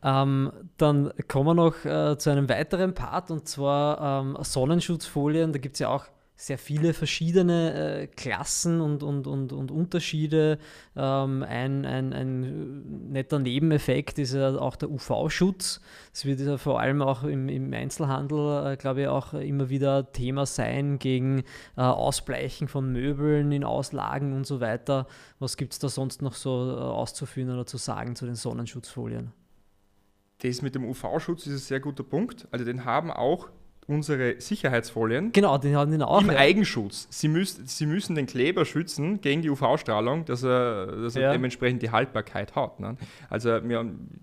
Ähm, 0.04 0.52
dann 0.78 1.12
kommen 1.28 1.48
wir 1.48 1.54
noch 1.54 1.86
äh, 1.86 2.18
zu 2.18 2.30
einem 2.30 2.50
weiteren 2.50 2.94
Part 2.94 3.32
und 3.32 3.48
zwar 3.48 4.22
ähm, 4.22 4.38
Sonnenschutzfolien. 4.42 5.54
Da 5.54 5.60
gibt 5.60 5.76
es 5.76 5.80
ja 5.80 5.90
auch 5.90 6.06
sehr 6.38 6.58
viele 6.58 6.94
verschiedene 6.94 8.02
äh, 8.02 8.08
Klassen 8.08 8.82
und, 8.82 9.04
und, 9.04 9.26
und, 9.26 9.54
und 9.54 9.72
Unterschiede. 9.72 10.60
Ähm, 10.96 11.44
ein, 11.44 11.86
ein, 11.86 12.12
ein 12.12 13.12
netter 13.12 13.40
Nebeneffekt 13.40 14.20
ist 14.20 14.34
ja 14.34 14.58
auch 14.58 14.76
der 14.76 14.92
UV-Schutz. 14.92 15.80
Das 16.12 16.26
wird 16.26 16.42
ja 16.42 16.58
vor 16.58 16.82
allem 16.82 17.02
auch 17.02 17.24
im, 17.24 17.48
im 17.48 17.72
Einzelhandel, 17.74 18.74
äh, 18.74 18.78
glaube 18.78 19.04
ich, 19.04 19.08
auch 19.08 19.34
immer 19.34 19.70
wieder 19.70 20.12
Thema 20.12 20.46
sein 20.46 21.00
gegen 21.00 21.40
äh, 21.78 21.82
Ausbleichen 21.82 22.68
von 22.68 22.92
Möbeln 22.92 23.54
in 23.54 23.64
Auslagen 23.64 24.34
und 24.34 24.46
so 24.46 24.60
weiter. 24.60 25.08
Was 25.40 25.56
gibt 25.56 25.72
es 25.72 25.80
da 25.80 25.88
sonst 25.88 26.22
noch 26.22 26.34
so 26.34 26.70
äh, 26.70 26.82
auszuführen 26.82 27.52
oder 27.52 27.66
zu 27.66 27.78
sagen 27.78 28.18
zu 28.18 28.26
den 28.26 28.36
Sonnenschutzfolien? 28.36 29.32
Das 30.40 30.62
mit 30.62 30.76
dem 30.76 30.84
UV-Schutz 30.84 31.48
ist 31.48 31.54
ein 31.54 31.60
sehr 31.60 31.80
guter 31.80 32.04
Punkt. 32.04 32.46
Also 32.52 32.66
den 32.66 32.84
haben 32.84 33.10
auch 33.10 33.48
unsere 33.88 34.40
Sicherheitsfolien. 34.42 35.32
Genau, 35.32 35.58
den 35.58 35.76
haben 35.76 35.92
den 35.92 36.02
auch. 36.02 36.22
Im 36.22 36.32
ja. 36.32 36.38
Eigenschutz. 36.38 37.08
Sie, 37.12 37.28
müß, 37.28 37.62
sie 37.66 37.86
müssen 37.86 38.16
den 38.16 38.26
Kleber 38.26 38.66
schützen 38.66 39.22
gegen 39.22 39.42
die 39.42 39.50
UV-Strahlung, 39.50 40.26
dass 40.26 40.44
er, 40.44 40.88
dass 40.88 41.16
er 41.16 41.22
Ja. 41.24 41.32
dementsprechend 41.34 41.82
die 41.82 41.92
Haltbarkeit 41.92 42.56
hat. 42.56 42.80
Ne? 42.80 42.98
Also 43.30 43.50
wir 43.64 43.78
haben 43.80 44.22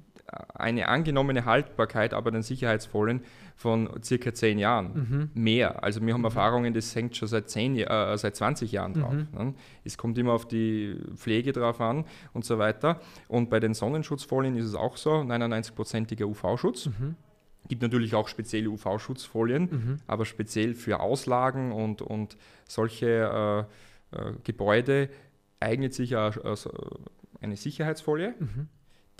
eine 0.54 0.88
angenommene 0.88 1.44
Haltbarkeit 1.44 2.14
aber 2.14 2.30
den 2.30 2.42
Sicherheitsfolien 2.42 3.20
von 3.54 3.90
circa 4.02 4.32
10 4.32 4.58
Jahren. 4.58 5.30
Mhm. 5.34 5.42
Mehr. 5.42 5.84
Also 5.84 6.00
wir 6.04 6.14
haben 6.14 6.24
Erfahrungen, 6.24 6.72
das 6.72 6.94
hängt 6.96 7.16
schon 7.16 7.28
seit, 7.28 7.50
10, 7.50 7.74
Ja- 7.76 8.12
äh, 8.14 8.18
seit 8.18 8.34
20 8.34 8.72
Jahren 8.72 8.94
drauf. 8.94 9.12
Mhm. 9.12 9.28
Ne? 9.36 9.54
Es 9.84 9.98
kommt 9.98 10.16
immer 10.16 10.32
auf 10.32 10.48
die 10.48 10.96
Pflege 11.16 11.52
drauf 11.52 11.80
an 11.82 12.04
und 12.32 12.44
so 12.46 12.58
weiter. 12.58 13.00
Und 13.28 13.50
bei 13.50 13.60
den 13.60 13.74
Sonnenschutzfolien 13.74 14.56
ist 14.56 14.64
es 14.64 14.74
auch 14.74 14.96
so, 14.96 15.10
99%iger 15.22 16.26
UV-Schutz. 16.26 16.88
Gibt 17.68 17.82
natürlich 17.82 18.14
auch 18.14 18.28
spezielle 18.28 18.68
UV-Schutzfolien, 18.70 19.68
Mhm. 19.70 19.96
aber 20.06 20.24
speziell 20.24 20.74
für 20.74 21.00
Auslagen 21.00 21.72
und, 21.72 22.02
und 22.02 22.36
solche 22.68 23.66
äh, 24.12 24.16
äh, 24.16 24.32
Gebäude 24.44 25.08
eignet 25.60 25.94
sich 25.94 26.16
auch, 26.16 26.36
äh, 26.44 26.56
so 26.56 26.70
eine 27.40 27.56
Sicherheitsfolie, 27.56 28.34
Mhm. 28.38 28.68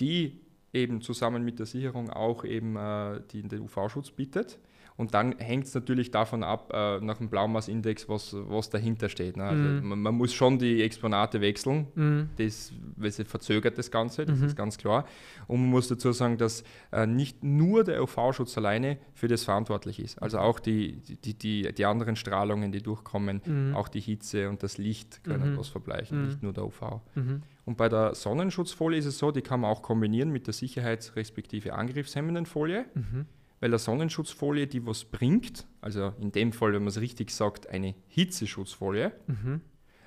die 0.01 0.41
eben 0.73 1.01
zusammen 1.03 1.45
mit 1.45 1.59
der 1.59 1.67
Sicherung 1.67 2.11
auch 2.11 2.45
eben 2.45 2.77
äh, 2.77 3.21
die, 3.31 3.43
den 3.43 3.61
UV-Schutz 3.61 4.11
bietet. 4.11 4.59
Und 5.02 5.14
dann 5.14 5.37
hängt 5.38 5.64
es 5.64 5.75
natürlich 5.75 6.12
davon 6.12 6.44
ab, 6.44 6.71
äh, 6.73 7.00
nach 7.00 7.18
dem 7.18 7.28
Blaumassindex, 7.28 8.09
was, 8.09 8.35
was 8.35 8.71
dahinter 8.71 9.09
steht. 9.09 9.37
Ne? 9.37 9.42
Also 9.42 9.61
Mhm. 9.61 9.88
man, 9.88 10.00
man 10.00 10.14
muss 10.14 10.32
schon 10.32 10.61
die 10.61 10.80
Exponate 10.80 11.40
wechseln, 11.40 11.88
Mhm. 11.97 12.28
das, 12.37 12.73
weil 12.97 13.11
sie 13.11 13.25
verzögert 13.25 13.76
das 13.78 13.90
Ganze, 13.90 14.25
das 14.25 14.38
Mhm. 14.38 14.44
ist 14.47 14.56
ganz 14.56 14.78
klar. 14.78 15.04
Und 15.49 15.61
man 15.62 15.71
muss 15.71 15.88
dazu 15.88 16.12
sagen, 16.12 16.38
dass 16.38 16.62
äh, 16.92 17.04
nicht 17.04 17.42
nur 17.42 17.82
der 17.82 18.00
UV-Schutz 18.00 18.56
alleine 18.56 18.97
für 19.12 19.26
das 19.26 19.42
verantwortlich 19.42 19.99
ist. 19.99 20.23
Also 20.23 20.38
auch 20.38 20.61
die, 20.61 20.92
die, 21.25 21.35
die, 21.35 21.73
die 21.75 21.85
anderen 21.85 22.14
Strahlungen, 22.14 22.71
die 22.71 22.80
durchkommen, 22.80 23.42
Mhm. 23.44 23.75
auch 23.75 23.88
die 23.88 24.00
Hitze 24.00 24.49
und 24.49 24.62
das 24.62 24.78
Licht 24.78 25.25
können 25.25 25.54
Mhm. 25.54 25.59
was 25.59 25.66
verbleichen, 25.68 26.21
Mhm. 26.21 26.26
nicht 26.28 26.42
nur 26.44 26.52
der 26.52 26.64
UV. 26.64 27.00
Mhm. 27.16 27.42
Und 27.64 27.76
bei 27.76 27.88
der 27.88 28.14
Sonnenschutzfolie 28.14 28.99
ist 28.99 29.06
es 29.06 29.18
so, 29.18 29.32
die 29.32 29.42
kann 29.42 29.61
man 29.61 29.71
auch 29.73 29.82
kombinieren 29.82 30.30
mit 30.30 30.47
der 30.47 30.54
sicherheits- 30.54 31.16
respektive 31.16 31.73
angriffshemmenden 31.75 32.47
Folie, 32.47 32.85
Mhm. 32.94 33.26
Weil 33.62 33.71
der 33.71 33.78
Sonnenschutzfolie, 33.78 34.66
die 34.66 34.85
was 34.85 35.04
bringt, 35.04 35.66
also 35.81 36.12
in 36.21 36.33
dem 36.33 36.52
Fall, 36.52 36.73
wenn 36.73 36.83
man 36.83 36.88
es 36.88 37.00
richtig 37.00 37.31
sagt, 37.31 37.71
eine 37.71 37.95
Hitzeschutzfolie, 38.09 39.12
Mhm. 39.28 39.61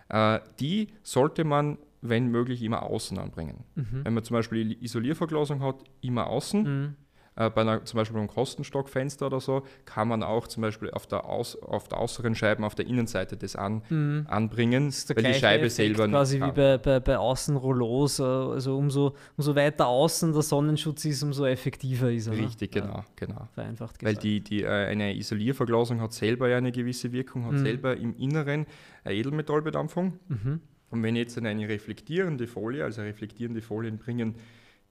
äh, 0.10 0.40
die 0.60 0.90
sollte 1.04 1.46
man, 1.46 1.78
wenn 2.02 2.28
möglich, 2.28 2.62
immer 2.62 2.84
außen 2.84 3.18
anbringen. 3.18 3.64
Mhm. 3.76 4.02
Wenn 4.04 4.14
man 4.14 4.24
zum 4.26 4.34
Beispiel 4.36 4.78
Isolierverglasung 4.84 5.62
hat, 5.64 5.84
immer 6.02 6.28
außen. 6.28 6.64
Mhm. 6.64 6.96
Äh, 7.38 7.50
bei 7.50 7.62
einer, 7.62 7.84
zum 7.84 7.98
Beispiel 7.98 8.18
beim 8.18 8.28
Kostenstockfenster 8.28 9.28
oder 9.28 9.42
so, 9.42 9.64
kann 9.84 10.08
man 10.08 10.24
auch 10.24 10.48
zum 10.48 10.62
Beispiel 10.62 10.90
auf 10.92 11.06
der, 11.06 11.26
Aus, 11.26 11.62
auf 11.62 11.90
der 11.90 12.00
äußeren 12.00 12.34
Scheibe, 12.34 12.66
auf 12.66 12.76
der 12.76 12.88
Innenseite 12.88 13.36
das 13.36 13.58
an, 13.58 13.82
Mhm. 13.90 14.26
anbringen, 14.30 14.86
Das 14.88 15.10
weil 15.14 15.24
die 15.24 15.34
Scheibe 15.34 15.66
Effekt 15.66 15.74
selber 15.74 16.08
quasi 16.08 16.40
nicht 16.40 16.48
wie 16.48 16.52
bei, 16.54 16.78
bei, 16.78 17.00
bei 17.02 17.18
Außenrollos. 17.18 18.20
äh, 18.20 18.24
Also 18.24 18.78
umso, 18.78 19.16
umso 19.36 19.54
weiter 19.54 19.88
außen 19.88 20.32
der 20.32 20.44
Sonnenschutz 20.44 21.04
ist, 21.06 21.24
umso 21.24 21.46
effektiver 21.46 22.10
ist 22.10 22.28
er. 22.28 22.34
ne? 22.36 22.40
Richtig, 22.44 22.74
Ja, 22.74 22.82
genau, 22.82 23.04
genau. 23.18 23.48
vereinfacht 23.54 24.02
Weil 24.02 24.12
gesagt. 24.14 24.24
die, 24.24 24.40
die, 24.42 24.64
äh, 24.64 24.70
eine 24.70 25.14
Isolierverglasung 25.16 26.00
hat 26.00 26.14
selber 26.14 26.48
ja 26.48 26.58
eine 26.58 26.72
gewisse 26.72 27.12
Wirkung, 27.12 27.46
hat 27.46 27.54
Mhm. 27.54 27.58
selber 27.58 27.98
im 27.98 28.16
Inneren 28.18 28.66
eine 29.04 29.16
Edelmetallbedampfung. 29.16 30.20
Mhm. 30.30 30.62
Und 30.90 31.04
wenn 31.04 31.18
jetzt 31.18 31.38
eine 31.38 31.68
reflektierende 31.68 32.48
Folie, 32.48 32.84
also 32.86 33.02
reflektierende 33.02 33.62
Folien 33.62 33.98
bringen 33.98 34.36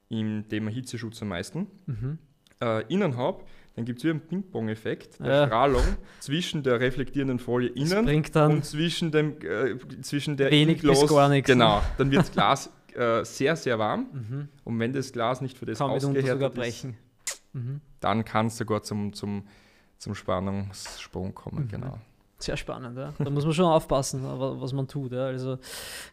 im 0.09 0.47
Thema 0.47 0.69
Hitzeschutz 0.69 1.23
am 1.23 1.29
meisten, 1.29 1.65
Mhm. 1.87 2.19
Äh, 2.61 2.83
innen 2.93 3.17
habe, 3.17 3.43
dann 3.75 3.83
gibt 3.85 3.99
es 3.99 4.05
wie 4.05 4.11
einen 4.11 4.21
Ping-Pong-Effekt 4.21 5.19
der 5.19 5.27
Ja. 5.41 5.45
Strahlung 5.47 5.83
zwischen 6.19 6.63
der 6.63 6.79
reflektierenden 6.79 7.39
Folie 7.39 7.69
innen 7.69 8.07
und 8.33 8.63
zwischen, 8.65 9.11
dem, 9.11 9.35
äh, 9.41 9.77
zwischen 10.01 10.37
der 10.37 10.49
Wenig 10.51 10.81
bis 10.81 11.01
Inglas- 11.01 11.13
gar 11.13 11.27
nichts? 11.29 11.47
Genau, 11.49 11.81
dann 11.97 12.09
wird 12.09 12.21
das 12.21 12.31
Glas 12.31 12.69
äh, 12.95 13.25
sehr, 13.25 13.55
sehr 13.57 13.77
warm. 13.77 14.07
mhm. 14.13 14.47
Und 14.63 14.79
wenn 14.79 14.93
das 14.93 15.11
Glas 15.11 15.41
nicht 15.41 15.57
für 15.57 15.65
das 15.65 15.79
kann 15.79 15.89
ausgehärtet 15.91 16.41
ist, 16.41 16.55
brechen. 16.55 16.97
Mhm. 17.51 17.81
dann 17.99 18.23
kann 18.23 18.47
es 18.47 18.57
sogar 18.57 18.81
zum, 18.83 19.11
zum, 19.13 19.45
zum 19.97 20.15
Spannungssprung 20.15 21.33
kommen. 21.35 21.63
Mhm. 21.65 21.69
Genau. 21.69 21.99
Sehr 22.37 22.57
spannend, 22.57 22.97
ja. 22.97 23.13
Da 23.17 23.29
muss 23.29 23.45
man 23.45 23.53
schon 23.53 23.65
aufpassen, 23.65 24.21
wa- 24.23 24.55
was 24.59 24.73
man 24.73 24.87
tut. 24.87 25.13
Ja. 25.13 25.25
Also 25.25 25.57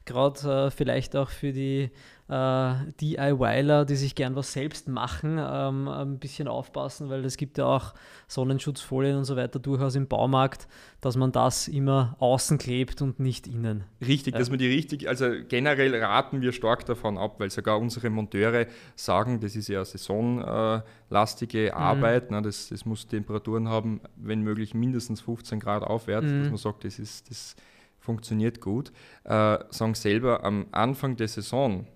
gerade 0.05 0.67
äh, 0.67 0.71
vielleicht 0.71 1.15
auch 1.17 1.29
für 1.29 1.53
die 1.53 1.91
äh, 2.33 2.93
DIYler, 3.01 3.85
die 3.85 3.97
sich 3.97 4.15
gern 4.15 4.35
was 4.37 4.53
selbst 4.53 4.89
machen, 4.89 5.39
ähm, 5.39 5.87
ein 5.89 6.19
bisschen 6.19 6.49
aufpassen, 6.49 7.11
weil 7.11 7.25
es 7.25 7.37
gibt 7.37 7.59
ja 7.59 7.67
auch 7.67 7.93
Sonnenschutzfolien 8.29 9.17
und 9.19 9.25
so 9.25 9.37
weiter 9.37 9.59
durchaus 9.59 9.95
im 9.95 10.07
Baumarkt, 10.09 10.67
dass 11.03 11.17
man 11.17 11.31
das 11.33 11.69
immer 11.69 12.17
außen 12.21 12.57
klebt 12.59 13.03
und 13.03 13.21
nicht 13.21 13.47
innen. 13.47 13.85
Richtig, 14.01 14.33
Ja. 14.35 14.39
dass 14.39 14.49
man 14.51 14.59
die 14.59 14.67
richtig, 14.69 15.09
also 15.09 15.27
generell 15.49 15.95
raten 16.03 16.41
wir 16.41 16.53
stark 16.53 16.87
davon 16.87 17.19
ab, 17.19 17.35
weil 17.39 17.51
sogar 17.51 17.79
unsere 17.79 18.09
Monteure 18.09 18.67
sagen, 18.97 19.41
das 19.41 19.55
ist 19.55 19.69
ja 19.69 19.85
saisonlastige 19.85 21.73
Mhm. 21.75 21.79
Arbeit, 21.83 22.31
ne, 22.31 22.43
das, 22.43 22.69
das 22.69 22.85
muss 22.87 23.07
Temperaturen 23.07 23.69
haben, 23.69 24.01
wenn 24.17 24.43
möglich 24.43 24.75
mindestens 24.75 25.21
15 25.21 25.61
Grad 25.61 25.83
aufwärts, 25.83 26.33
Mhm. 26.33 26.39
dass 26.41 26.49
man 26.49 26.57
sagt, 26.59 26.85
das, 26.85 26.99
ist, 26.99 27.31
das 27.31 27.57
funktioniert 27.99 28.61
gut. 28.61 28.91
Äh, 29.25 29.59
sagen 29.71 29.95
selber 29.95 30.45
am 30.45 30.67
Anfang 30.73 31.17
der 31.17 31.29
Saison, 31.29 31.87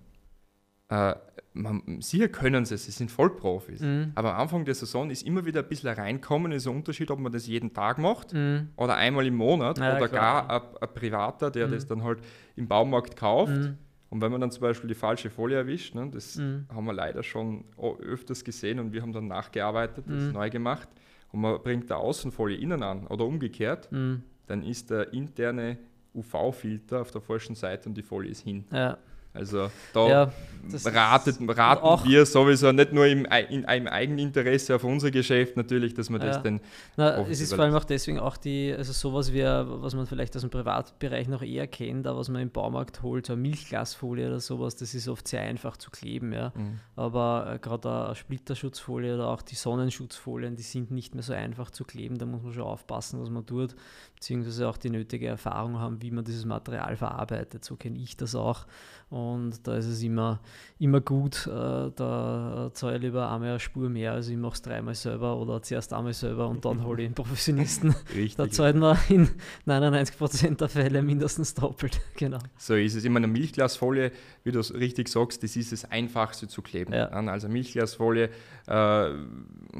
äh, 0.89 1.15
man, 1.53 1.81
sicher 2.01 2.27
können 2.27 2.65
sie 2.65 2.75
es, 2.75 2.85
sie 2.85 2.91
sind 2.91 3.09
Vollprofis, 3.09 3.81
Mhm. 3.81 4.11
aber 4.15 4.35
am 4.35 4.41
Anfang 4.41 4.63
der 4.65 4.75
Saison 4.75 5.09
ist 5.09 5.23
immer 5.23 5.43
wieder 5.45 5.63
ein 5.63 5.67
bisschen 5.69 5.89
reinkommen, 5.89 6.51
ist 6.51 6.67
ein 6.67 6.75
Unterschied, 6.75 7.09
ob 7.09 7.19
man 7.19 7.31
das 7.31 7.47
jeden 7.47 7.73
Tag 7.73 7.97
macht 7.97 8.33
Mhm. 8.33 8.69
oder 8.75 8.95
einmal 8.95 9.25
im 9.25 9.35
Monat 9.35 9.79
Ja, 9.79 9.97
oder 9.97 10.07
klar. 10.07 10.47
gar 10.47 10.61
ein, 10.61 10.77
ein 10.81 10.93
Privater, 10.93 11.49
der 11.49 11.67
Mhm. 11.67 11.71
das 11.71 11.87
dann 11.87 12.03
halt 12.03 12.19
im 12.55 12.67
Baumarkt 12.67 13.15
kauft. 13.17 13.57
Mhm. 13.57 13.77
Und 14.09 14.21
wenn 14.21 14.31
man 14.31 14.39
dann 14.39 14.51
zum 14.51 14.61
Beispiel 14.61 14.87
die 14.87 14.95
falsche 14.95 15.29
Folie 15.31 15.57
erwischt, 15.57 15.95
ne, 15.95 16.09
das 16.13 16.35
Mhm. 16.37 16.65
haben 16.73 16.85
wir 16.85 16.93
leider 16.93 17.23
schon 17.23 17.65
öfters 18.01 18.43
gesehen 18.43 18.79
und 18.79 18.93
wir 18.93 19.01
haben 19.01 19.11
dann 19.11 19.27
nachgearbeitet, 19.27 20.05
das 20.07 20.25
Mhm. 20.25 20.31
neu 20.33 20.49
gemacht 20.51 20.87
und 21.31 21.41
man 21.41 21.61
bringt 21.63 21.89
der 21.89 21.97
Außenfolie 21.97 22.57
innen 22.57 22.83
an 22.83 23.07
oder 23.07 23.25
umgekehrt, 23.25 23.89
dann 23.91 24.63
ist 24.63 24.91
der 24.91 25.11
interne 25.11 25.77
UV-Filter 26.13 27.01
auf 27.01 27.11
der 27.11 27.21
falschen 27.21 27.55
Seite 27.55 27.89
und 27.89 27.95
die 27.97 28.01
Folie 28.03 28.31
ist 28.31 28.41
hin. 28.43 28.63
Ja. 28.71 28.97
Also 29.37 29.69
da 29.93 30.09
Ja, 30.09 30.31
das 30.71 30.85
ratet, 30.85 31.37
raten 31.39 32.09
wir 32.09 32.25
sowieso 32.25 32.71
nicht 32.71 32.91
nur 32.91 33.05
im, 33.05 33.25
in 33.49 33.65
einem 33.65 33.87
Eigeninteresse 33.87 34.75
auf 34.75 34.83
unser 34.83 35.11
Geschäft 35.11 35.57
natürlich, 35.57 35.93
dass 35.93 36.09
man 36.09 36.21
das 36.21 36.37
Ja. 36.37 36.41
dann 36.41 36.61
Na, 36.95 37.27
es 37.27 37.41
ist 37.41 37.53
vor 37.53 37.63
allem 37.63 37.75
auch 37.75 37.83
deswegen 37.83 38.19
auch 38.19 38.37
die, 38.37 38.73
also 38.75 38.91
sowas 38.93 39.33
wie, 39.33 39.43
was 39.43 39.95
man 39.95 40.05
vielleicht 40.05 40.35
aus 40.35 40.41
dem 40.41 40.49
Privatbereich 40.49 41.27
noch 41.27 41.41
eher 41.41 41.67
kennt, 41.67 42.07
aber 42.07 42.19
was 42.19 42.29
man 42.29 42.41
im 42.41 42.49
Baumarkt 42.49 43.01
holt, 43.01 43.27
so 43.27 43.33
eine 43.33 43.41
Milchglasfolie 43.41 44.27
oder 44.27 44.39
sowas, 44.39 44.75
das 44.75 44.93
ist 44.93 45.07
oft 45.07 45.27
sehr 45.27 45.41
einfach 45.41 45.77
zu 45.77 45.89
kleben, 45.89 46.33
ja. 46.33 46.51
Mhm. 46.55 46.79
Aber 46.95 47.53
äh, 47.55 47.59
gerade 47.59 48.05
eine 48.07 48.15
Splitterschutzfolie 48.15 49.15
oder 49.15 49.29
auch 49.29 49.41
die 49.41 49.55
Sonnenschutzfolien, 49.55 50.55
die 50.55 50.63
sind 50.63 50.91
nicht 50.91 51.13
mehr 51.15 51.23
so 51.23 51.33
einfach 51.33 51.71
zu 51.71 51.85
kleben, 51.85 52.17
da 52.17 52.25
muss 52.25 52.43
man 52.43 52.53
schon 52.53 52.63
aufpassen, 52.63 53.21
was 53.21 53.29
man 53.29 53.45
tut, 53.45 53.75
beziehungsweise 54.15 54.67
auch 54.67 54.77
die 54.77 54.89
nötige 54.89 55.27
Erfahrung 55.27 55.79
haben, 55.79 56.01
wie 56.01 56.11
man 56.11 56.25
dieses 56.25 56.45
Material 56.45 56.95
verarbeitet. 56.95 57.63
So 57.63 57.75
kenne 57.75 57.97
ich 57.99 58.17
das 58.17 58.35
auch. 58.35 58.65
Und 59.09 59.26
da 59.63 59.75
ist 59.77 59.85
es 59.85 60.01
immer, 60.03 60.39
immer 60.79 61.01
gut, 61.01 61.47
äh, 61.47 61.49
da 61.95 62.69
zahle 62.73 62.95
ich 62.97 63.01
lieber 63.03 63.31
einmal 63.31 63.49
eine 63.49 63.59
Spur 63.59 63.89
mehr, 63.89 64.13
also 64.13 64.31
ich 64.31 64.37
mache 64.37 64.53
es 64.55 64.61
dreimal 64.61 64.95
selber 64.95 65.37
oder 65.37 65.61
zuerst 65.61 65.93
einmal 65.93 66.13
selber 66.13 66.47
und 66.47 66.63
dann 66.65 66.83
hole 66.85 67.01
ich 67.01 67.05
einen 67.07 67.15
Professionisten. 67.15 67.95
Da 68.07 68.13
richtig 68.15 68.51
zahlt 68.53 68.75
man 68.75 68.97
in 69.09 69.29
99% 69.67 70.57
der 70.57 70.69
Fälle 70.69 71.01
mindestens 71.01 71.53
doppelt. 71.53 71.99
Genau. 72.17 72.39
So 72.57 72.73
ist 72.75 72.95
es. 72.95 73.05
Immer 73.05 73.17
eine 73.17 73.27
Milchglasfolie, 73.27 74.11
wie 74.43 74.51
du 74.51 74.59
es 74.59 74.73
richtig 74.73 75.07
sagst, 75.09 75.43
das 75.43 75.55
ist 75.55 75.71
das 75.71 75.85
Einfachste 75.91 76.47
zu 76.47 76.61
kleben. 76.61 76.93
Ja. 76.93 77.07
Also 77.09 77.47
Milchglasfolie 77.47 78.29
äh, 78.67 79.09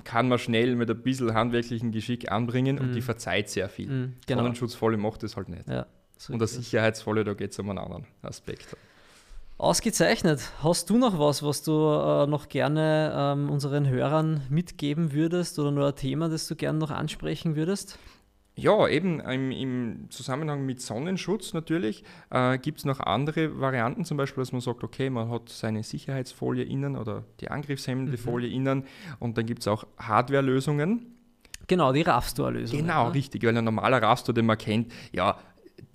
kann 0.04 0.28
man 0.30 0.38
schnell 0.40 0.76
mit 0.76 0.90
ein 0.90 1.02
bisschen 1.02 1.34
handwerklichen 1.34 1.92
Geschick 1.92 2.32
anbringen 2.32 2.80
und 2.80 2.90
Mhm. 2.90 2.94
die 2.94 3.02
verzeiht 3.02 3.50
sehr 3.50 3.70
viel. 3.70 3.90
Mhm, 3.90 4.14
genau. 4.26 4.42
Sonnenschutzfolie 4.42 4.98
macht 4.98 5.24
das 5.24 5.36
halt 5.36 5.50
nicht. 5.50 5.68
Ja, 5.68 5.86
so 6.18 6.34
und 6.34 6.40
der. 6.40 6.48
Sicherheitsfolie, 6.48 7.24
da 7.24 7.34
geht 7.34 7.52
es 7.52 7.60
um 7.60 7.70
einen 7.70 7.80
anderen 7.80 8.06
Aspekt. 8.22 8.76
Ausgezeichnet. 9.58 10.52
Hast 10.62 10.90
du 10.92 10.98
noch 10.98 11.18
was, 11.18 11.42
was 11.42 11.64
du 11.64 11.72
äh, 11.72 12.28
noch 12.28 12.48
gerne 12.48 13.12
ähm, 13.16 13.50
unseren 13.50 13.88
Hörern 13.88 14.42
mitgeben 14.50 15.14
würdest 15.14 15.58
oder 15.58 15.72
nur 15.72 15.88
ein 15.88 15.96
Thema, 15.96 16.30
das 16.30 16.48
du 16.48 16.56
gerne 16.56 16.78
noch 16.78 16.92
ansprechen 16.92 17.56
würdest? 17.56 17.98
Ja, 18.56 18.88
eben 18.88 19.20
im, 19.20 19.52
im 19.52 20.08
Zusammenhang 20.10 20.66
mit 20.66 20.82
Sonnenschutz 20.82 21.54
natürlich 21.54 22.04
äh, 22.30 22.58
gibt 22.60 22.80
es 22.80 22.86
noch 22.86 23.00
andere 23.00 23.60
Varianten, 23.60 24.06
zum 24.06 24.18
Beispiel, 24.18 24.42
dass 24.42 24.52
man 24.52 24.62
sagt, 24.62 24.84
okay, 24.84 25.10
man 25.10 25.30
hat 25.30 25.50
seine 25.50 25.84
Sicherheitsfolie 25.84 26.64
innen 26.64 26.96
oder 26.96 27.24
die 27.40 27.50
angriffshemmende 27.50 28.12
Mhm. 28.14 28.18
Folie 28.18 28.50
innen 28.50 28.84
und 29.20 29.38
dann 29.40 29.46
gibt 29.48 29.62
es 29.62 29.68
auch 29.68 29.86
Hardwarelösungen. 30.00 31.14
Genau, 31.68 31.92
die 31.94 32.02
Raffstor-Lösung. 32.02 32.80
Genau, 32.80 33.10
ne? 33.10 33.16
richtig, 33.16 33.44
weil 33.44 33.58
ein 33.58 33.66
normaler 33.66 34.02
Raster, 34.02 34.34
den 34.34 34.46
man 34.46 34.58
kennt, 34.58 34.92
ja, 35.12 35.38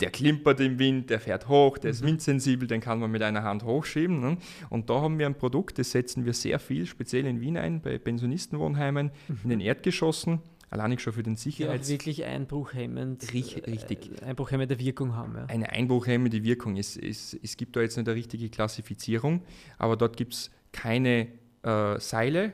der 0.03 0.11
klimpert 0.11 0.59
im 0.59 0.79
Wind, 0.79 1.09
der 1.09 1.19
fährt 1.19 1.47
hoch, 1.47 1.77
der 1.77 1.89
Mhm. 1.89 1.95
ist 1.95 2.03
windsensibel, 2.05 2.67
den 2.67 2.81
kann 2.81 2.99
man 2.99 3.09
mit 3.11 3.21
einer 3.21 3.43
Hand 3.43 3.63
hochschieben. 3.63 4.19
Ne? 4.19 4.37
Und 4.69 4.89
da 4.89 5.01
haben 5.01 5.17
wir 5.19 5.25
ein 5.25 5.35
Produkt, 5.35 5.79
das 5.79 5.91
setzen 5.91 6.25
wir 6.25 6.33
sehr 6.33 6.59
viel, 6.59 6.85
speziell 6.85 7.25
in 7.25 7.39
Wien 7.41 7.57
ein, 7.57 7.81
bei 7.81 7.97
Pensionistenwohnheimen, 7.97 9.11
in 9.43 9.49
den 9.49 9.59
Erdgeschossen, 9.59 10.39
allein 10.69 10.97
schon 10.99 11.13
für 11.13 11.23
den 11.23 11.35
Die 11.35 11.39
auch 11.39 11.43
Sicherheits... 11.43 11.89
wirklich 11.89 12.23
einbruchhemmend, 12.25 13.31
Richtig, 13.33 13.67
richtig. 13.67 14.11
Äh, 14.21 14.25
einbruchhemmende 14.25 14.79
Wirkung 14.79 15.15
haben. 15.15 15.35
Ja. 15.35 15.45
eine 15.45 15.69
einbruchhemmende 15.69 16.43
Wirkung. 16.43 16.77
Es, 16.77 16.97
es, 16.97 17.37
es 17.43 17.57
gibt 17.57 17.75
da 17.75 17.81
jetzt 17.81 17.97
nicht 17.97 18.07
eine 18.07 18.15
richtige 18.15 18.49
Klassifizierung, 18.49 19.41
aber 19.77 19.95
dort 19.97 20.17
gibt 20.17 20.33
es 20.33 20.51
keine 20.71 21.27
äh, 21.63 21.99
Seile, 21.99 22.53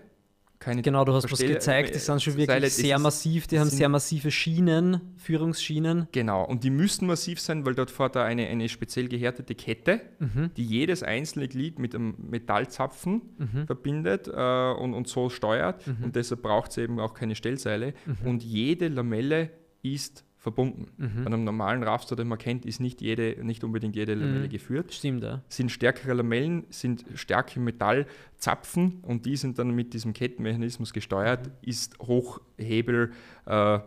keine 0.60 0.82
Genau, 0.82 1.06
du 1.06 1.14
hast 1.14 1.32
was 1.32 1.40
gezeigt, 1.40 1.96
die 1.96 2.00
sind 2.00 2.22
schon 2.22 2.34
wirklich 2.34 2.48
Seile, 2.48 2.70
sehr 2.70 3.00
massiv, 3.00 3.48
die 3.48 3.60
haben 3.60 3.70
sehr 3.70 3.88
massive 3.88 4.30
Schienen, 4.30 5.00
Führungsschienen. 5.16 6.08
Genau, 6.12 6.44
und 6.44 6.64
die 6.66 6.70
müssen 6.70 7.08
massiv 7.08 7.40
sein, 7.40 7.66
weil 7.66 7.76
dort 7.76 7.92
fährt 7.92 8.16
da 8.16 8.26
eine, 8.26 8.48
eine 8.48 8.68
speziell 8.68 9.08
gehärtete 9.08 9.56
Kette, 9.56 10.02
Mhm. 10.20 10.52
die 10.58 10.66
jedes 10.66 11.02
einzelne 11.02 11.48
Glied 11.48 11.80
mit 11.80 11.96
einem 11.96 12.16
Metallzapfen 12.30 13.22
Mhm. 13.38 13.68
verbindet 13.68 14.28
äh, 14.28 14.72
und, 14.74 14.94
und 14.94 15.08
so 15.08 15.30
steuert. 15.30 15.86
Und 16.04 16.16
deshalb 16.16 16.42
braucht 16.42 16.72
es 16.72 16.78
eben 16.78 17.00
auch 17.00 17.14
keine 17.14 17.36
Stellseile. 17.36 17.94
Und 18.26 18.44
jede 18.44 18.90
Lamelle 18.90 19.52
ist 19.82 20.26
verbunden. 20.40 20.88
Mhm. 20.98 21.24
Bei 21.24 21.26
einem 21.28 21.44
normalen 21.44 21.84
Rafter, 21.84 22.16
den 22.16 22.28
man 22.30 22.38
kennt, 22.38 22.66
ist 22.66 22.80
nicht, 22.80 23.02
jede, 23.02 23.44
nicht 23.44 23.64
unbedingt 23.64 23.96
jede 23.96 24.14
Lamelle 24.14 24.46
Mhm. 24.46 24.50
geführt. 24.50 24.94
Stimmt, 24.94 25.22
ja. 25.22 25.42
Sind 25.50 25.70
stärkere 25.72 26.14
Lamellen, 26.14 26.64
sind 26.70 27.04
starke 27.16 27.60
Metallzapfen 27.60 29.00
und 29.02 29.26
die 29.26 29.36
sind 29.36 29.60
dann 29.60 29.72
mit 29.72 29.94
diesem 29.94 30.14
Kettenmechanismus 30.14 30.94
gesteuert, 30.94 31.48
Mhm. 31.48 31.52
ist 31.62 32.00
Hochhebel. 32.00 33.12
Äh, 33.46 33.80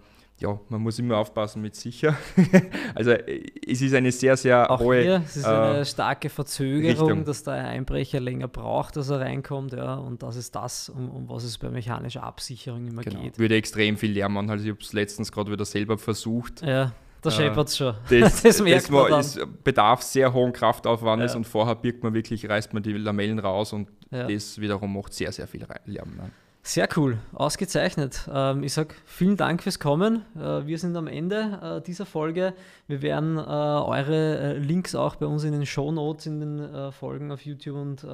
ja, 0.42 0.60
man 0.68 0.80
muss 0.82 0.98
immer 0.98 1.16
aufpassen 1.16 1.62
mit 1.62 1.74
sicher. 1.76 2.16
also 2.94 3.12
äh, 3.12 3.42
es 3.66 3.80
ist 3.80 3.94
eine 3.94 4.10
sehr, 4.12 4.36
sehr 4.36 4.70
Auch 4.70 4.80
hohe. 4.80 5.00
hier, 5.00 5.22
es 5.24 5.36
ist 5.36 5.44
äh, 5.46 5.48
eine 5.48 5.84
starke 5.84 6.28
Verzögerung, 6.28 7.06
Richtung. 7.08 7.24
dass 7.24 7.42
der 7.44 7.54
Einbrecher 7.54 8.20
länger 8.20 8.48
braucht, 8.48 8.96
dass 8.96 9.08
er 9.10 9.20
reinkommt, 9.20 9.72
ja, 9.72 9.94
und 9.94 10.22
das 10.22 10.36
ist 10.36 10.54
das, 10.54 10.88
um, 10.88 11.08
um 11.10 11.28
was 11.28 11.44
es 11.44 11.56
bei 11.58 11.70
mechanischer 11.70 12.22
Absicherung 12.24 12.86
immer 12.86 13.02
Genau. 13.02 13.20
geht. 13.22 13.38
Würde 13.38 13.54
extrem 13.56 13.96
viel 13.96 14.12
Lärm 14.12 14.34
machen. 14.34 14.50
Also 14.50 14.64
ich 14.64 14.70
habe 14.70 14.80
es 14.82 14.92
letztens 14.92 15.30
gerade 15.32 15.50
wieder 15.50 15.64
selber 15.64 15.96
versucht. 15.96 16.62
Ja, 16.62 16.92
da 17.22 17.28
Äh, 17.30 17.32
scheppert 17.32 17.68
es 17.68 17.76
schon. 17.76 17.94
Das, 18.10 18.42
Das 18.42 18.60
merkt 18.60 18.90
man 18.90 19.00
war- 19.02 19.08
dann. 19.10 19.20
Es 19.20 19.38
bedarf 19.62 20.02
sehr 20.02 20.32
hohen 20.32 20.52
Kraftaufwandes 20.52 21.32
Ja. 21.32 21.36
und 21.38 21.44
vorher 21.46 21.76
birgt 21.76 22.02
man 22.02 22.12
wirklich, 22.14 22.48
reißt 22.48 22.74
man 22.74 22.82
die 22.82 22.92
Lamellen 22.94 23.38
raus 23.38 23.72
und 23.72 23.88
Ja. 24.10 24.26
das 24.26 24.60
wiederum 24.60 24.92
macht 24.92 25.14
sehr, 25.14 25.30
sehr 25.32 25.46
viel 25.46 25.64
Lärm. 25.86 26.16
Ne? 26.16 26.30
Sehr 26.64 26.88
cool, 26.96 27.18
ausgezeichnet. 27.34 28.28
Ähm, 28.32 28.62
ich 28.62 28.72
sage 28.72 28.94
vielen 29.04 29.36
Dank 29.36 29.64
fürs 29.64 29.80
Kommen. 29.80 30.24
Äh, 30.36 30.64
wir 30.64 30.78
sind 30.78 30.96
am 30.96 31.08
Ende 31.08 31.80
äh, 31.80 31.84
dieser 31.84 32.06
Folge. 32.06 32.54
Wir 32.86 33.02
werden 33.02 33.36
äh, 33.36 33.40
eure 33.40 34.58
Links 34.58 34.94
auch 34.94 35.16
bei 35.16 35.26
uns 35.26 35.42
in 35.42 35.52
den 35.52 35.66
Show 35.66 35.90
Notes 35.90 36.26
in 36.26 36.38
den 36.38 36.92
Folgen 36.92 37.32
auf 37.32 37.44
YouTube 37.44 37.76
und 37.76 38.06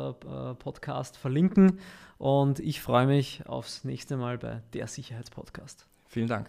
Podcast 0.59 1.19
verlinken. 1.19 1.79
Und 2.17 2.59
ich 2.61 2.81
freue 2.81 3.07
mich 3.07 3.43
aufs 3.47 3.85
nächste 3.85 4.17
Mal 4.17 4.39
bei 4.39 4.63
der 4.73 4.87
Sicherheitspodcast. 4.87 5.87
Vielen 6.07 6.29
Dank. 6.29 6.49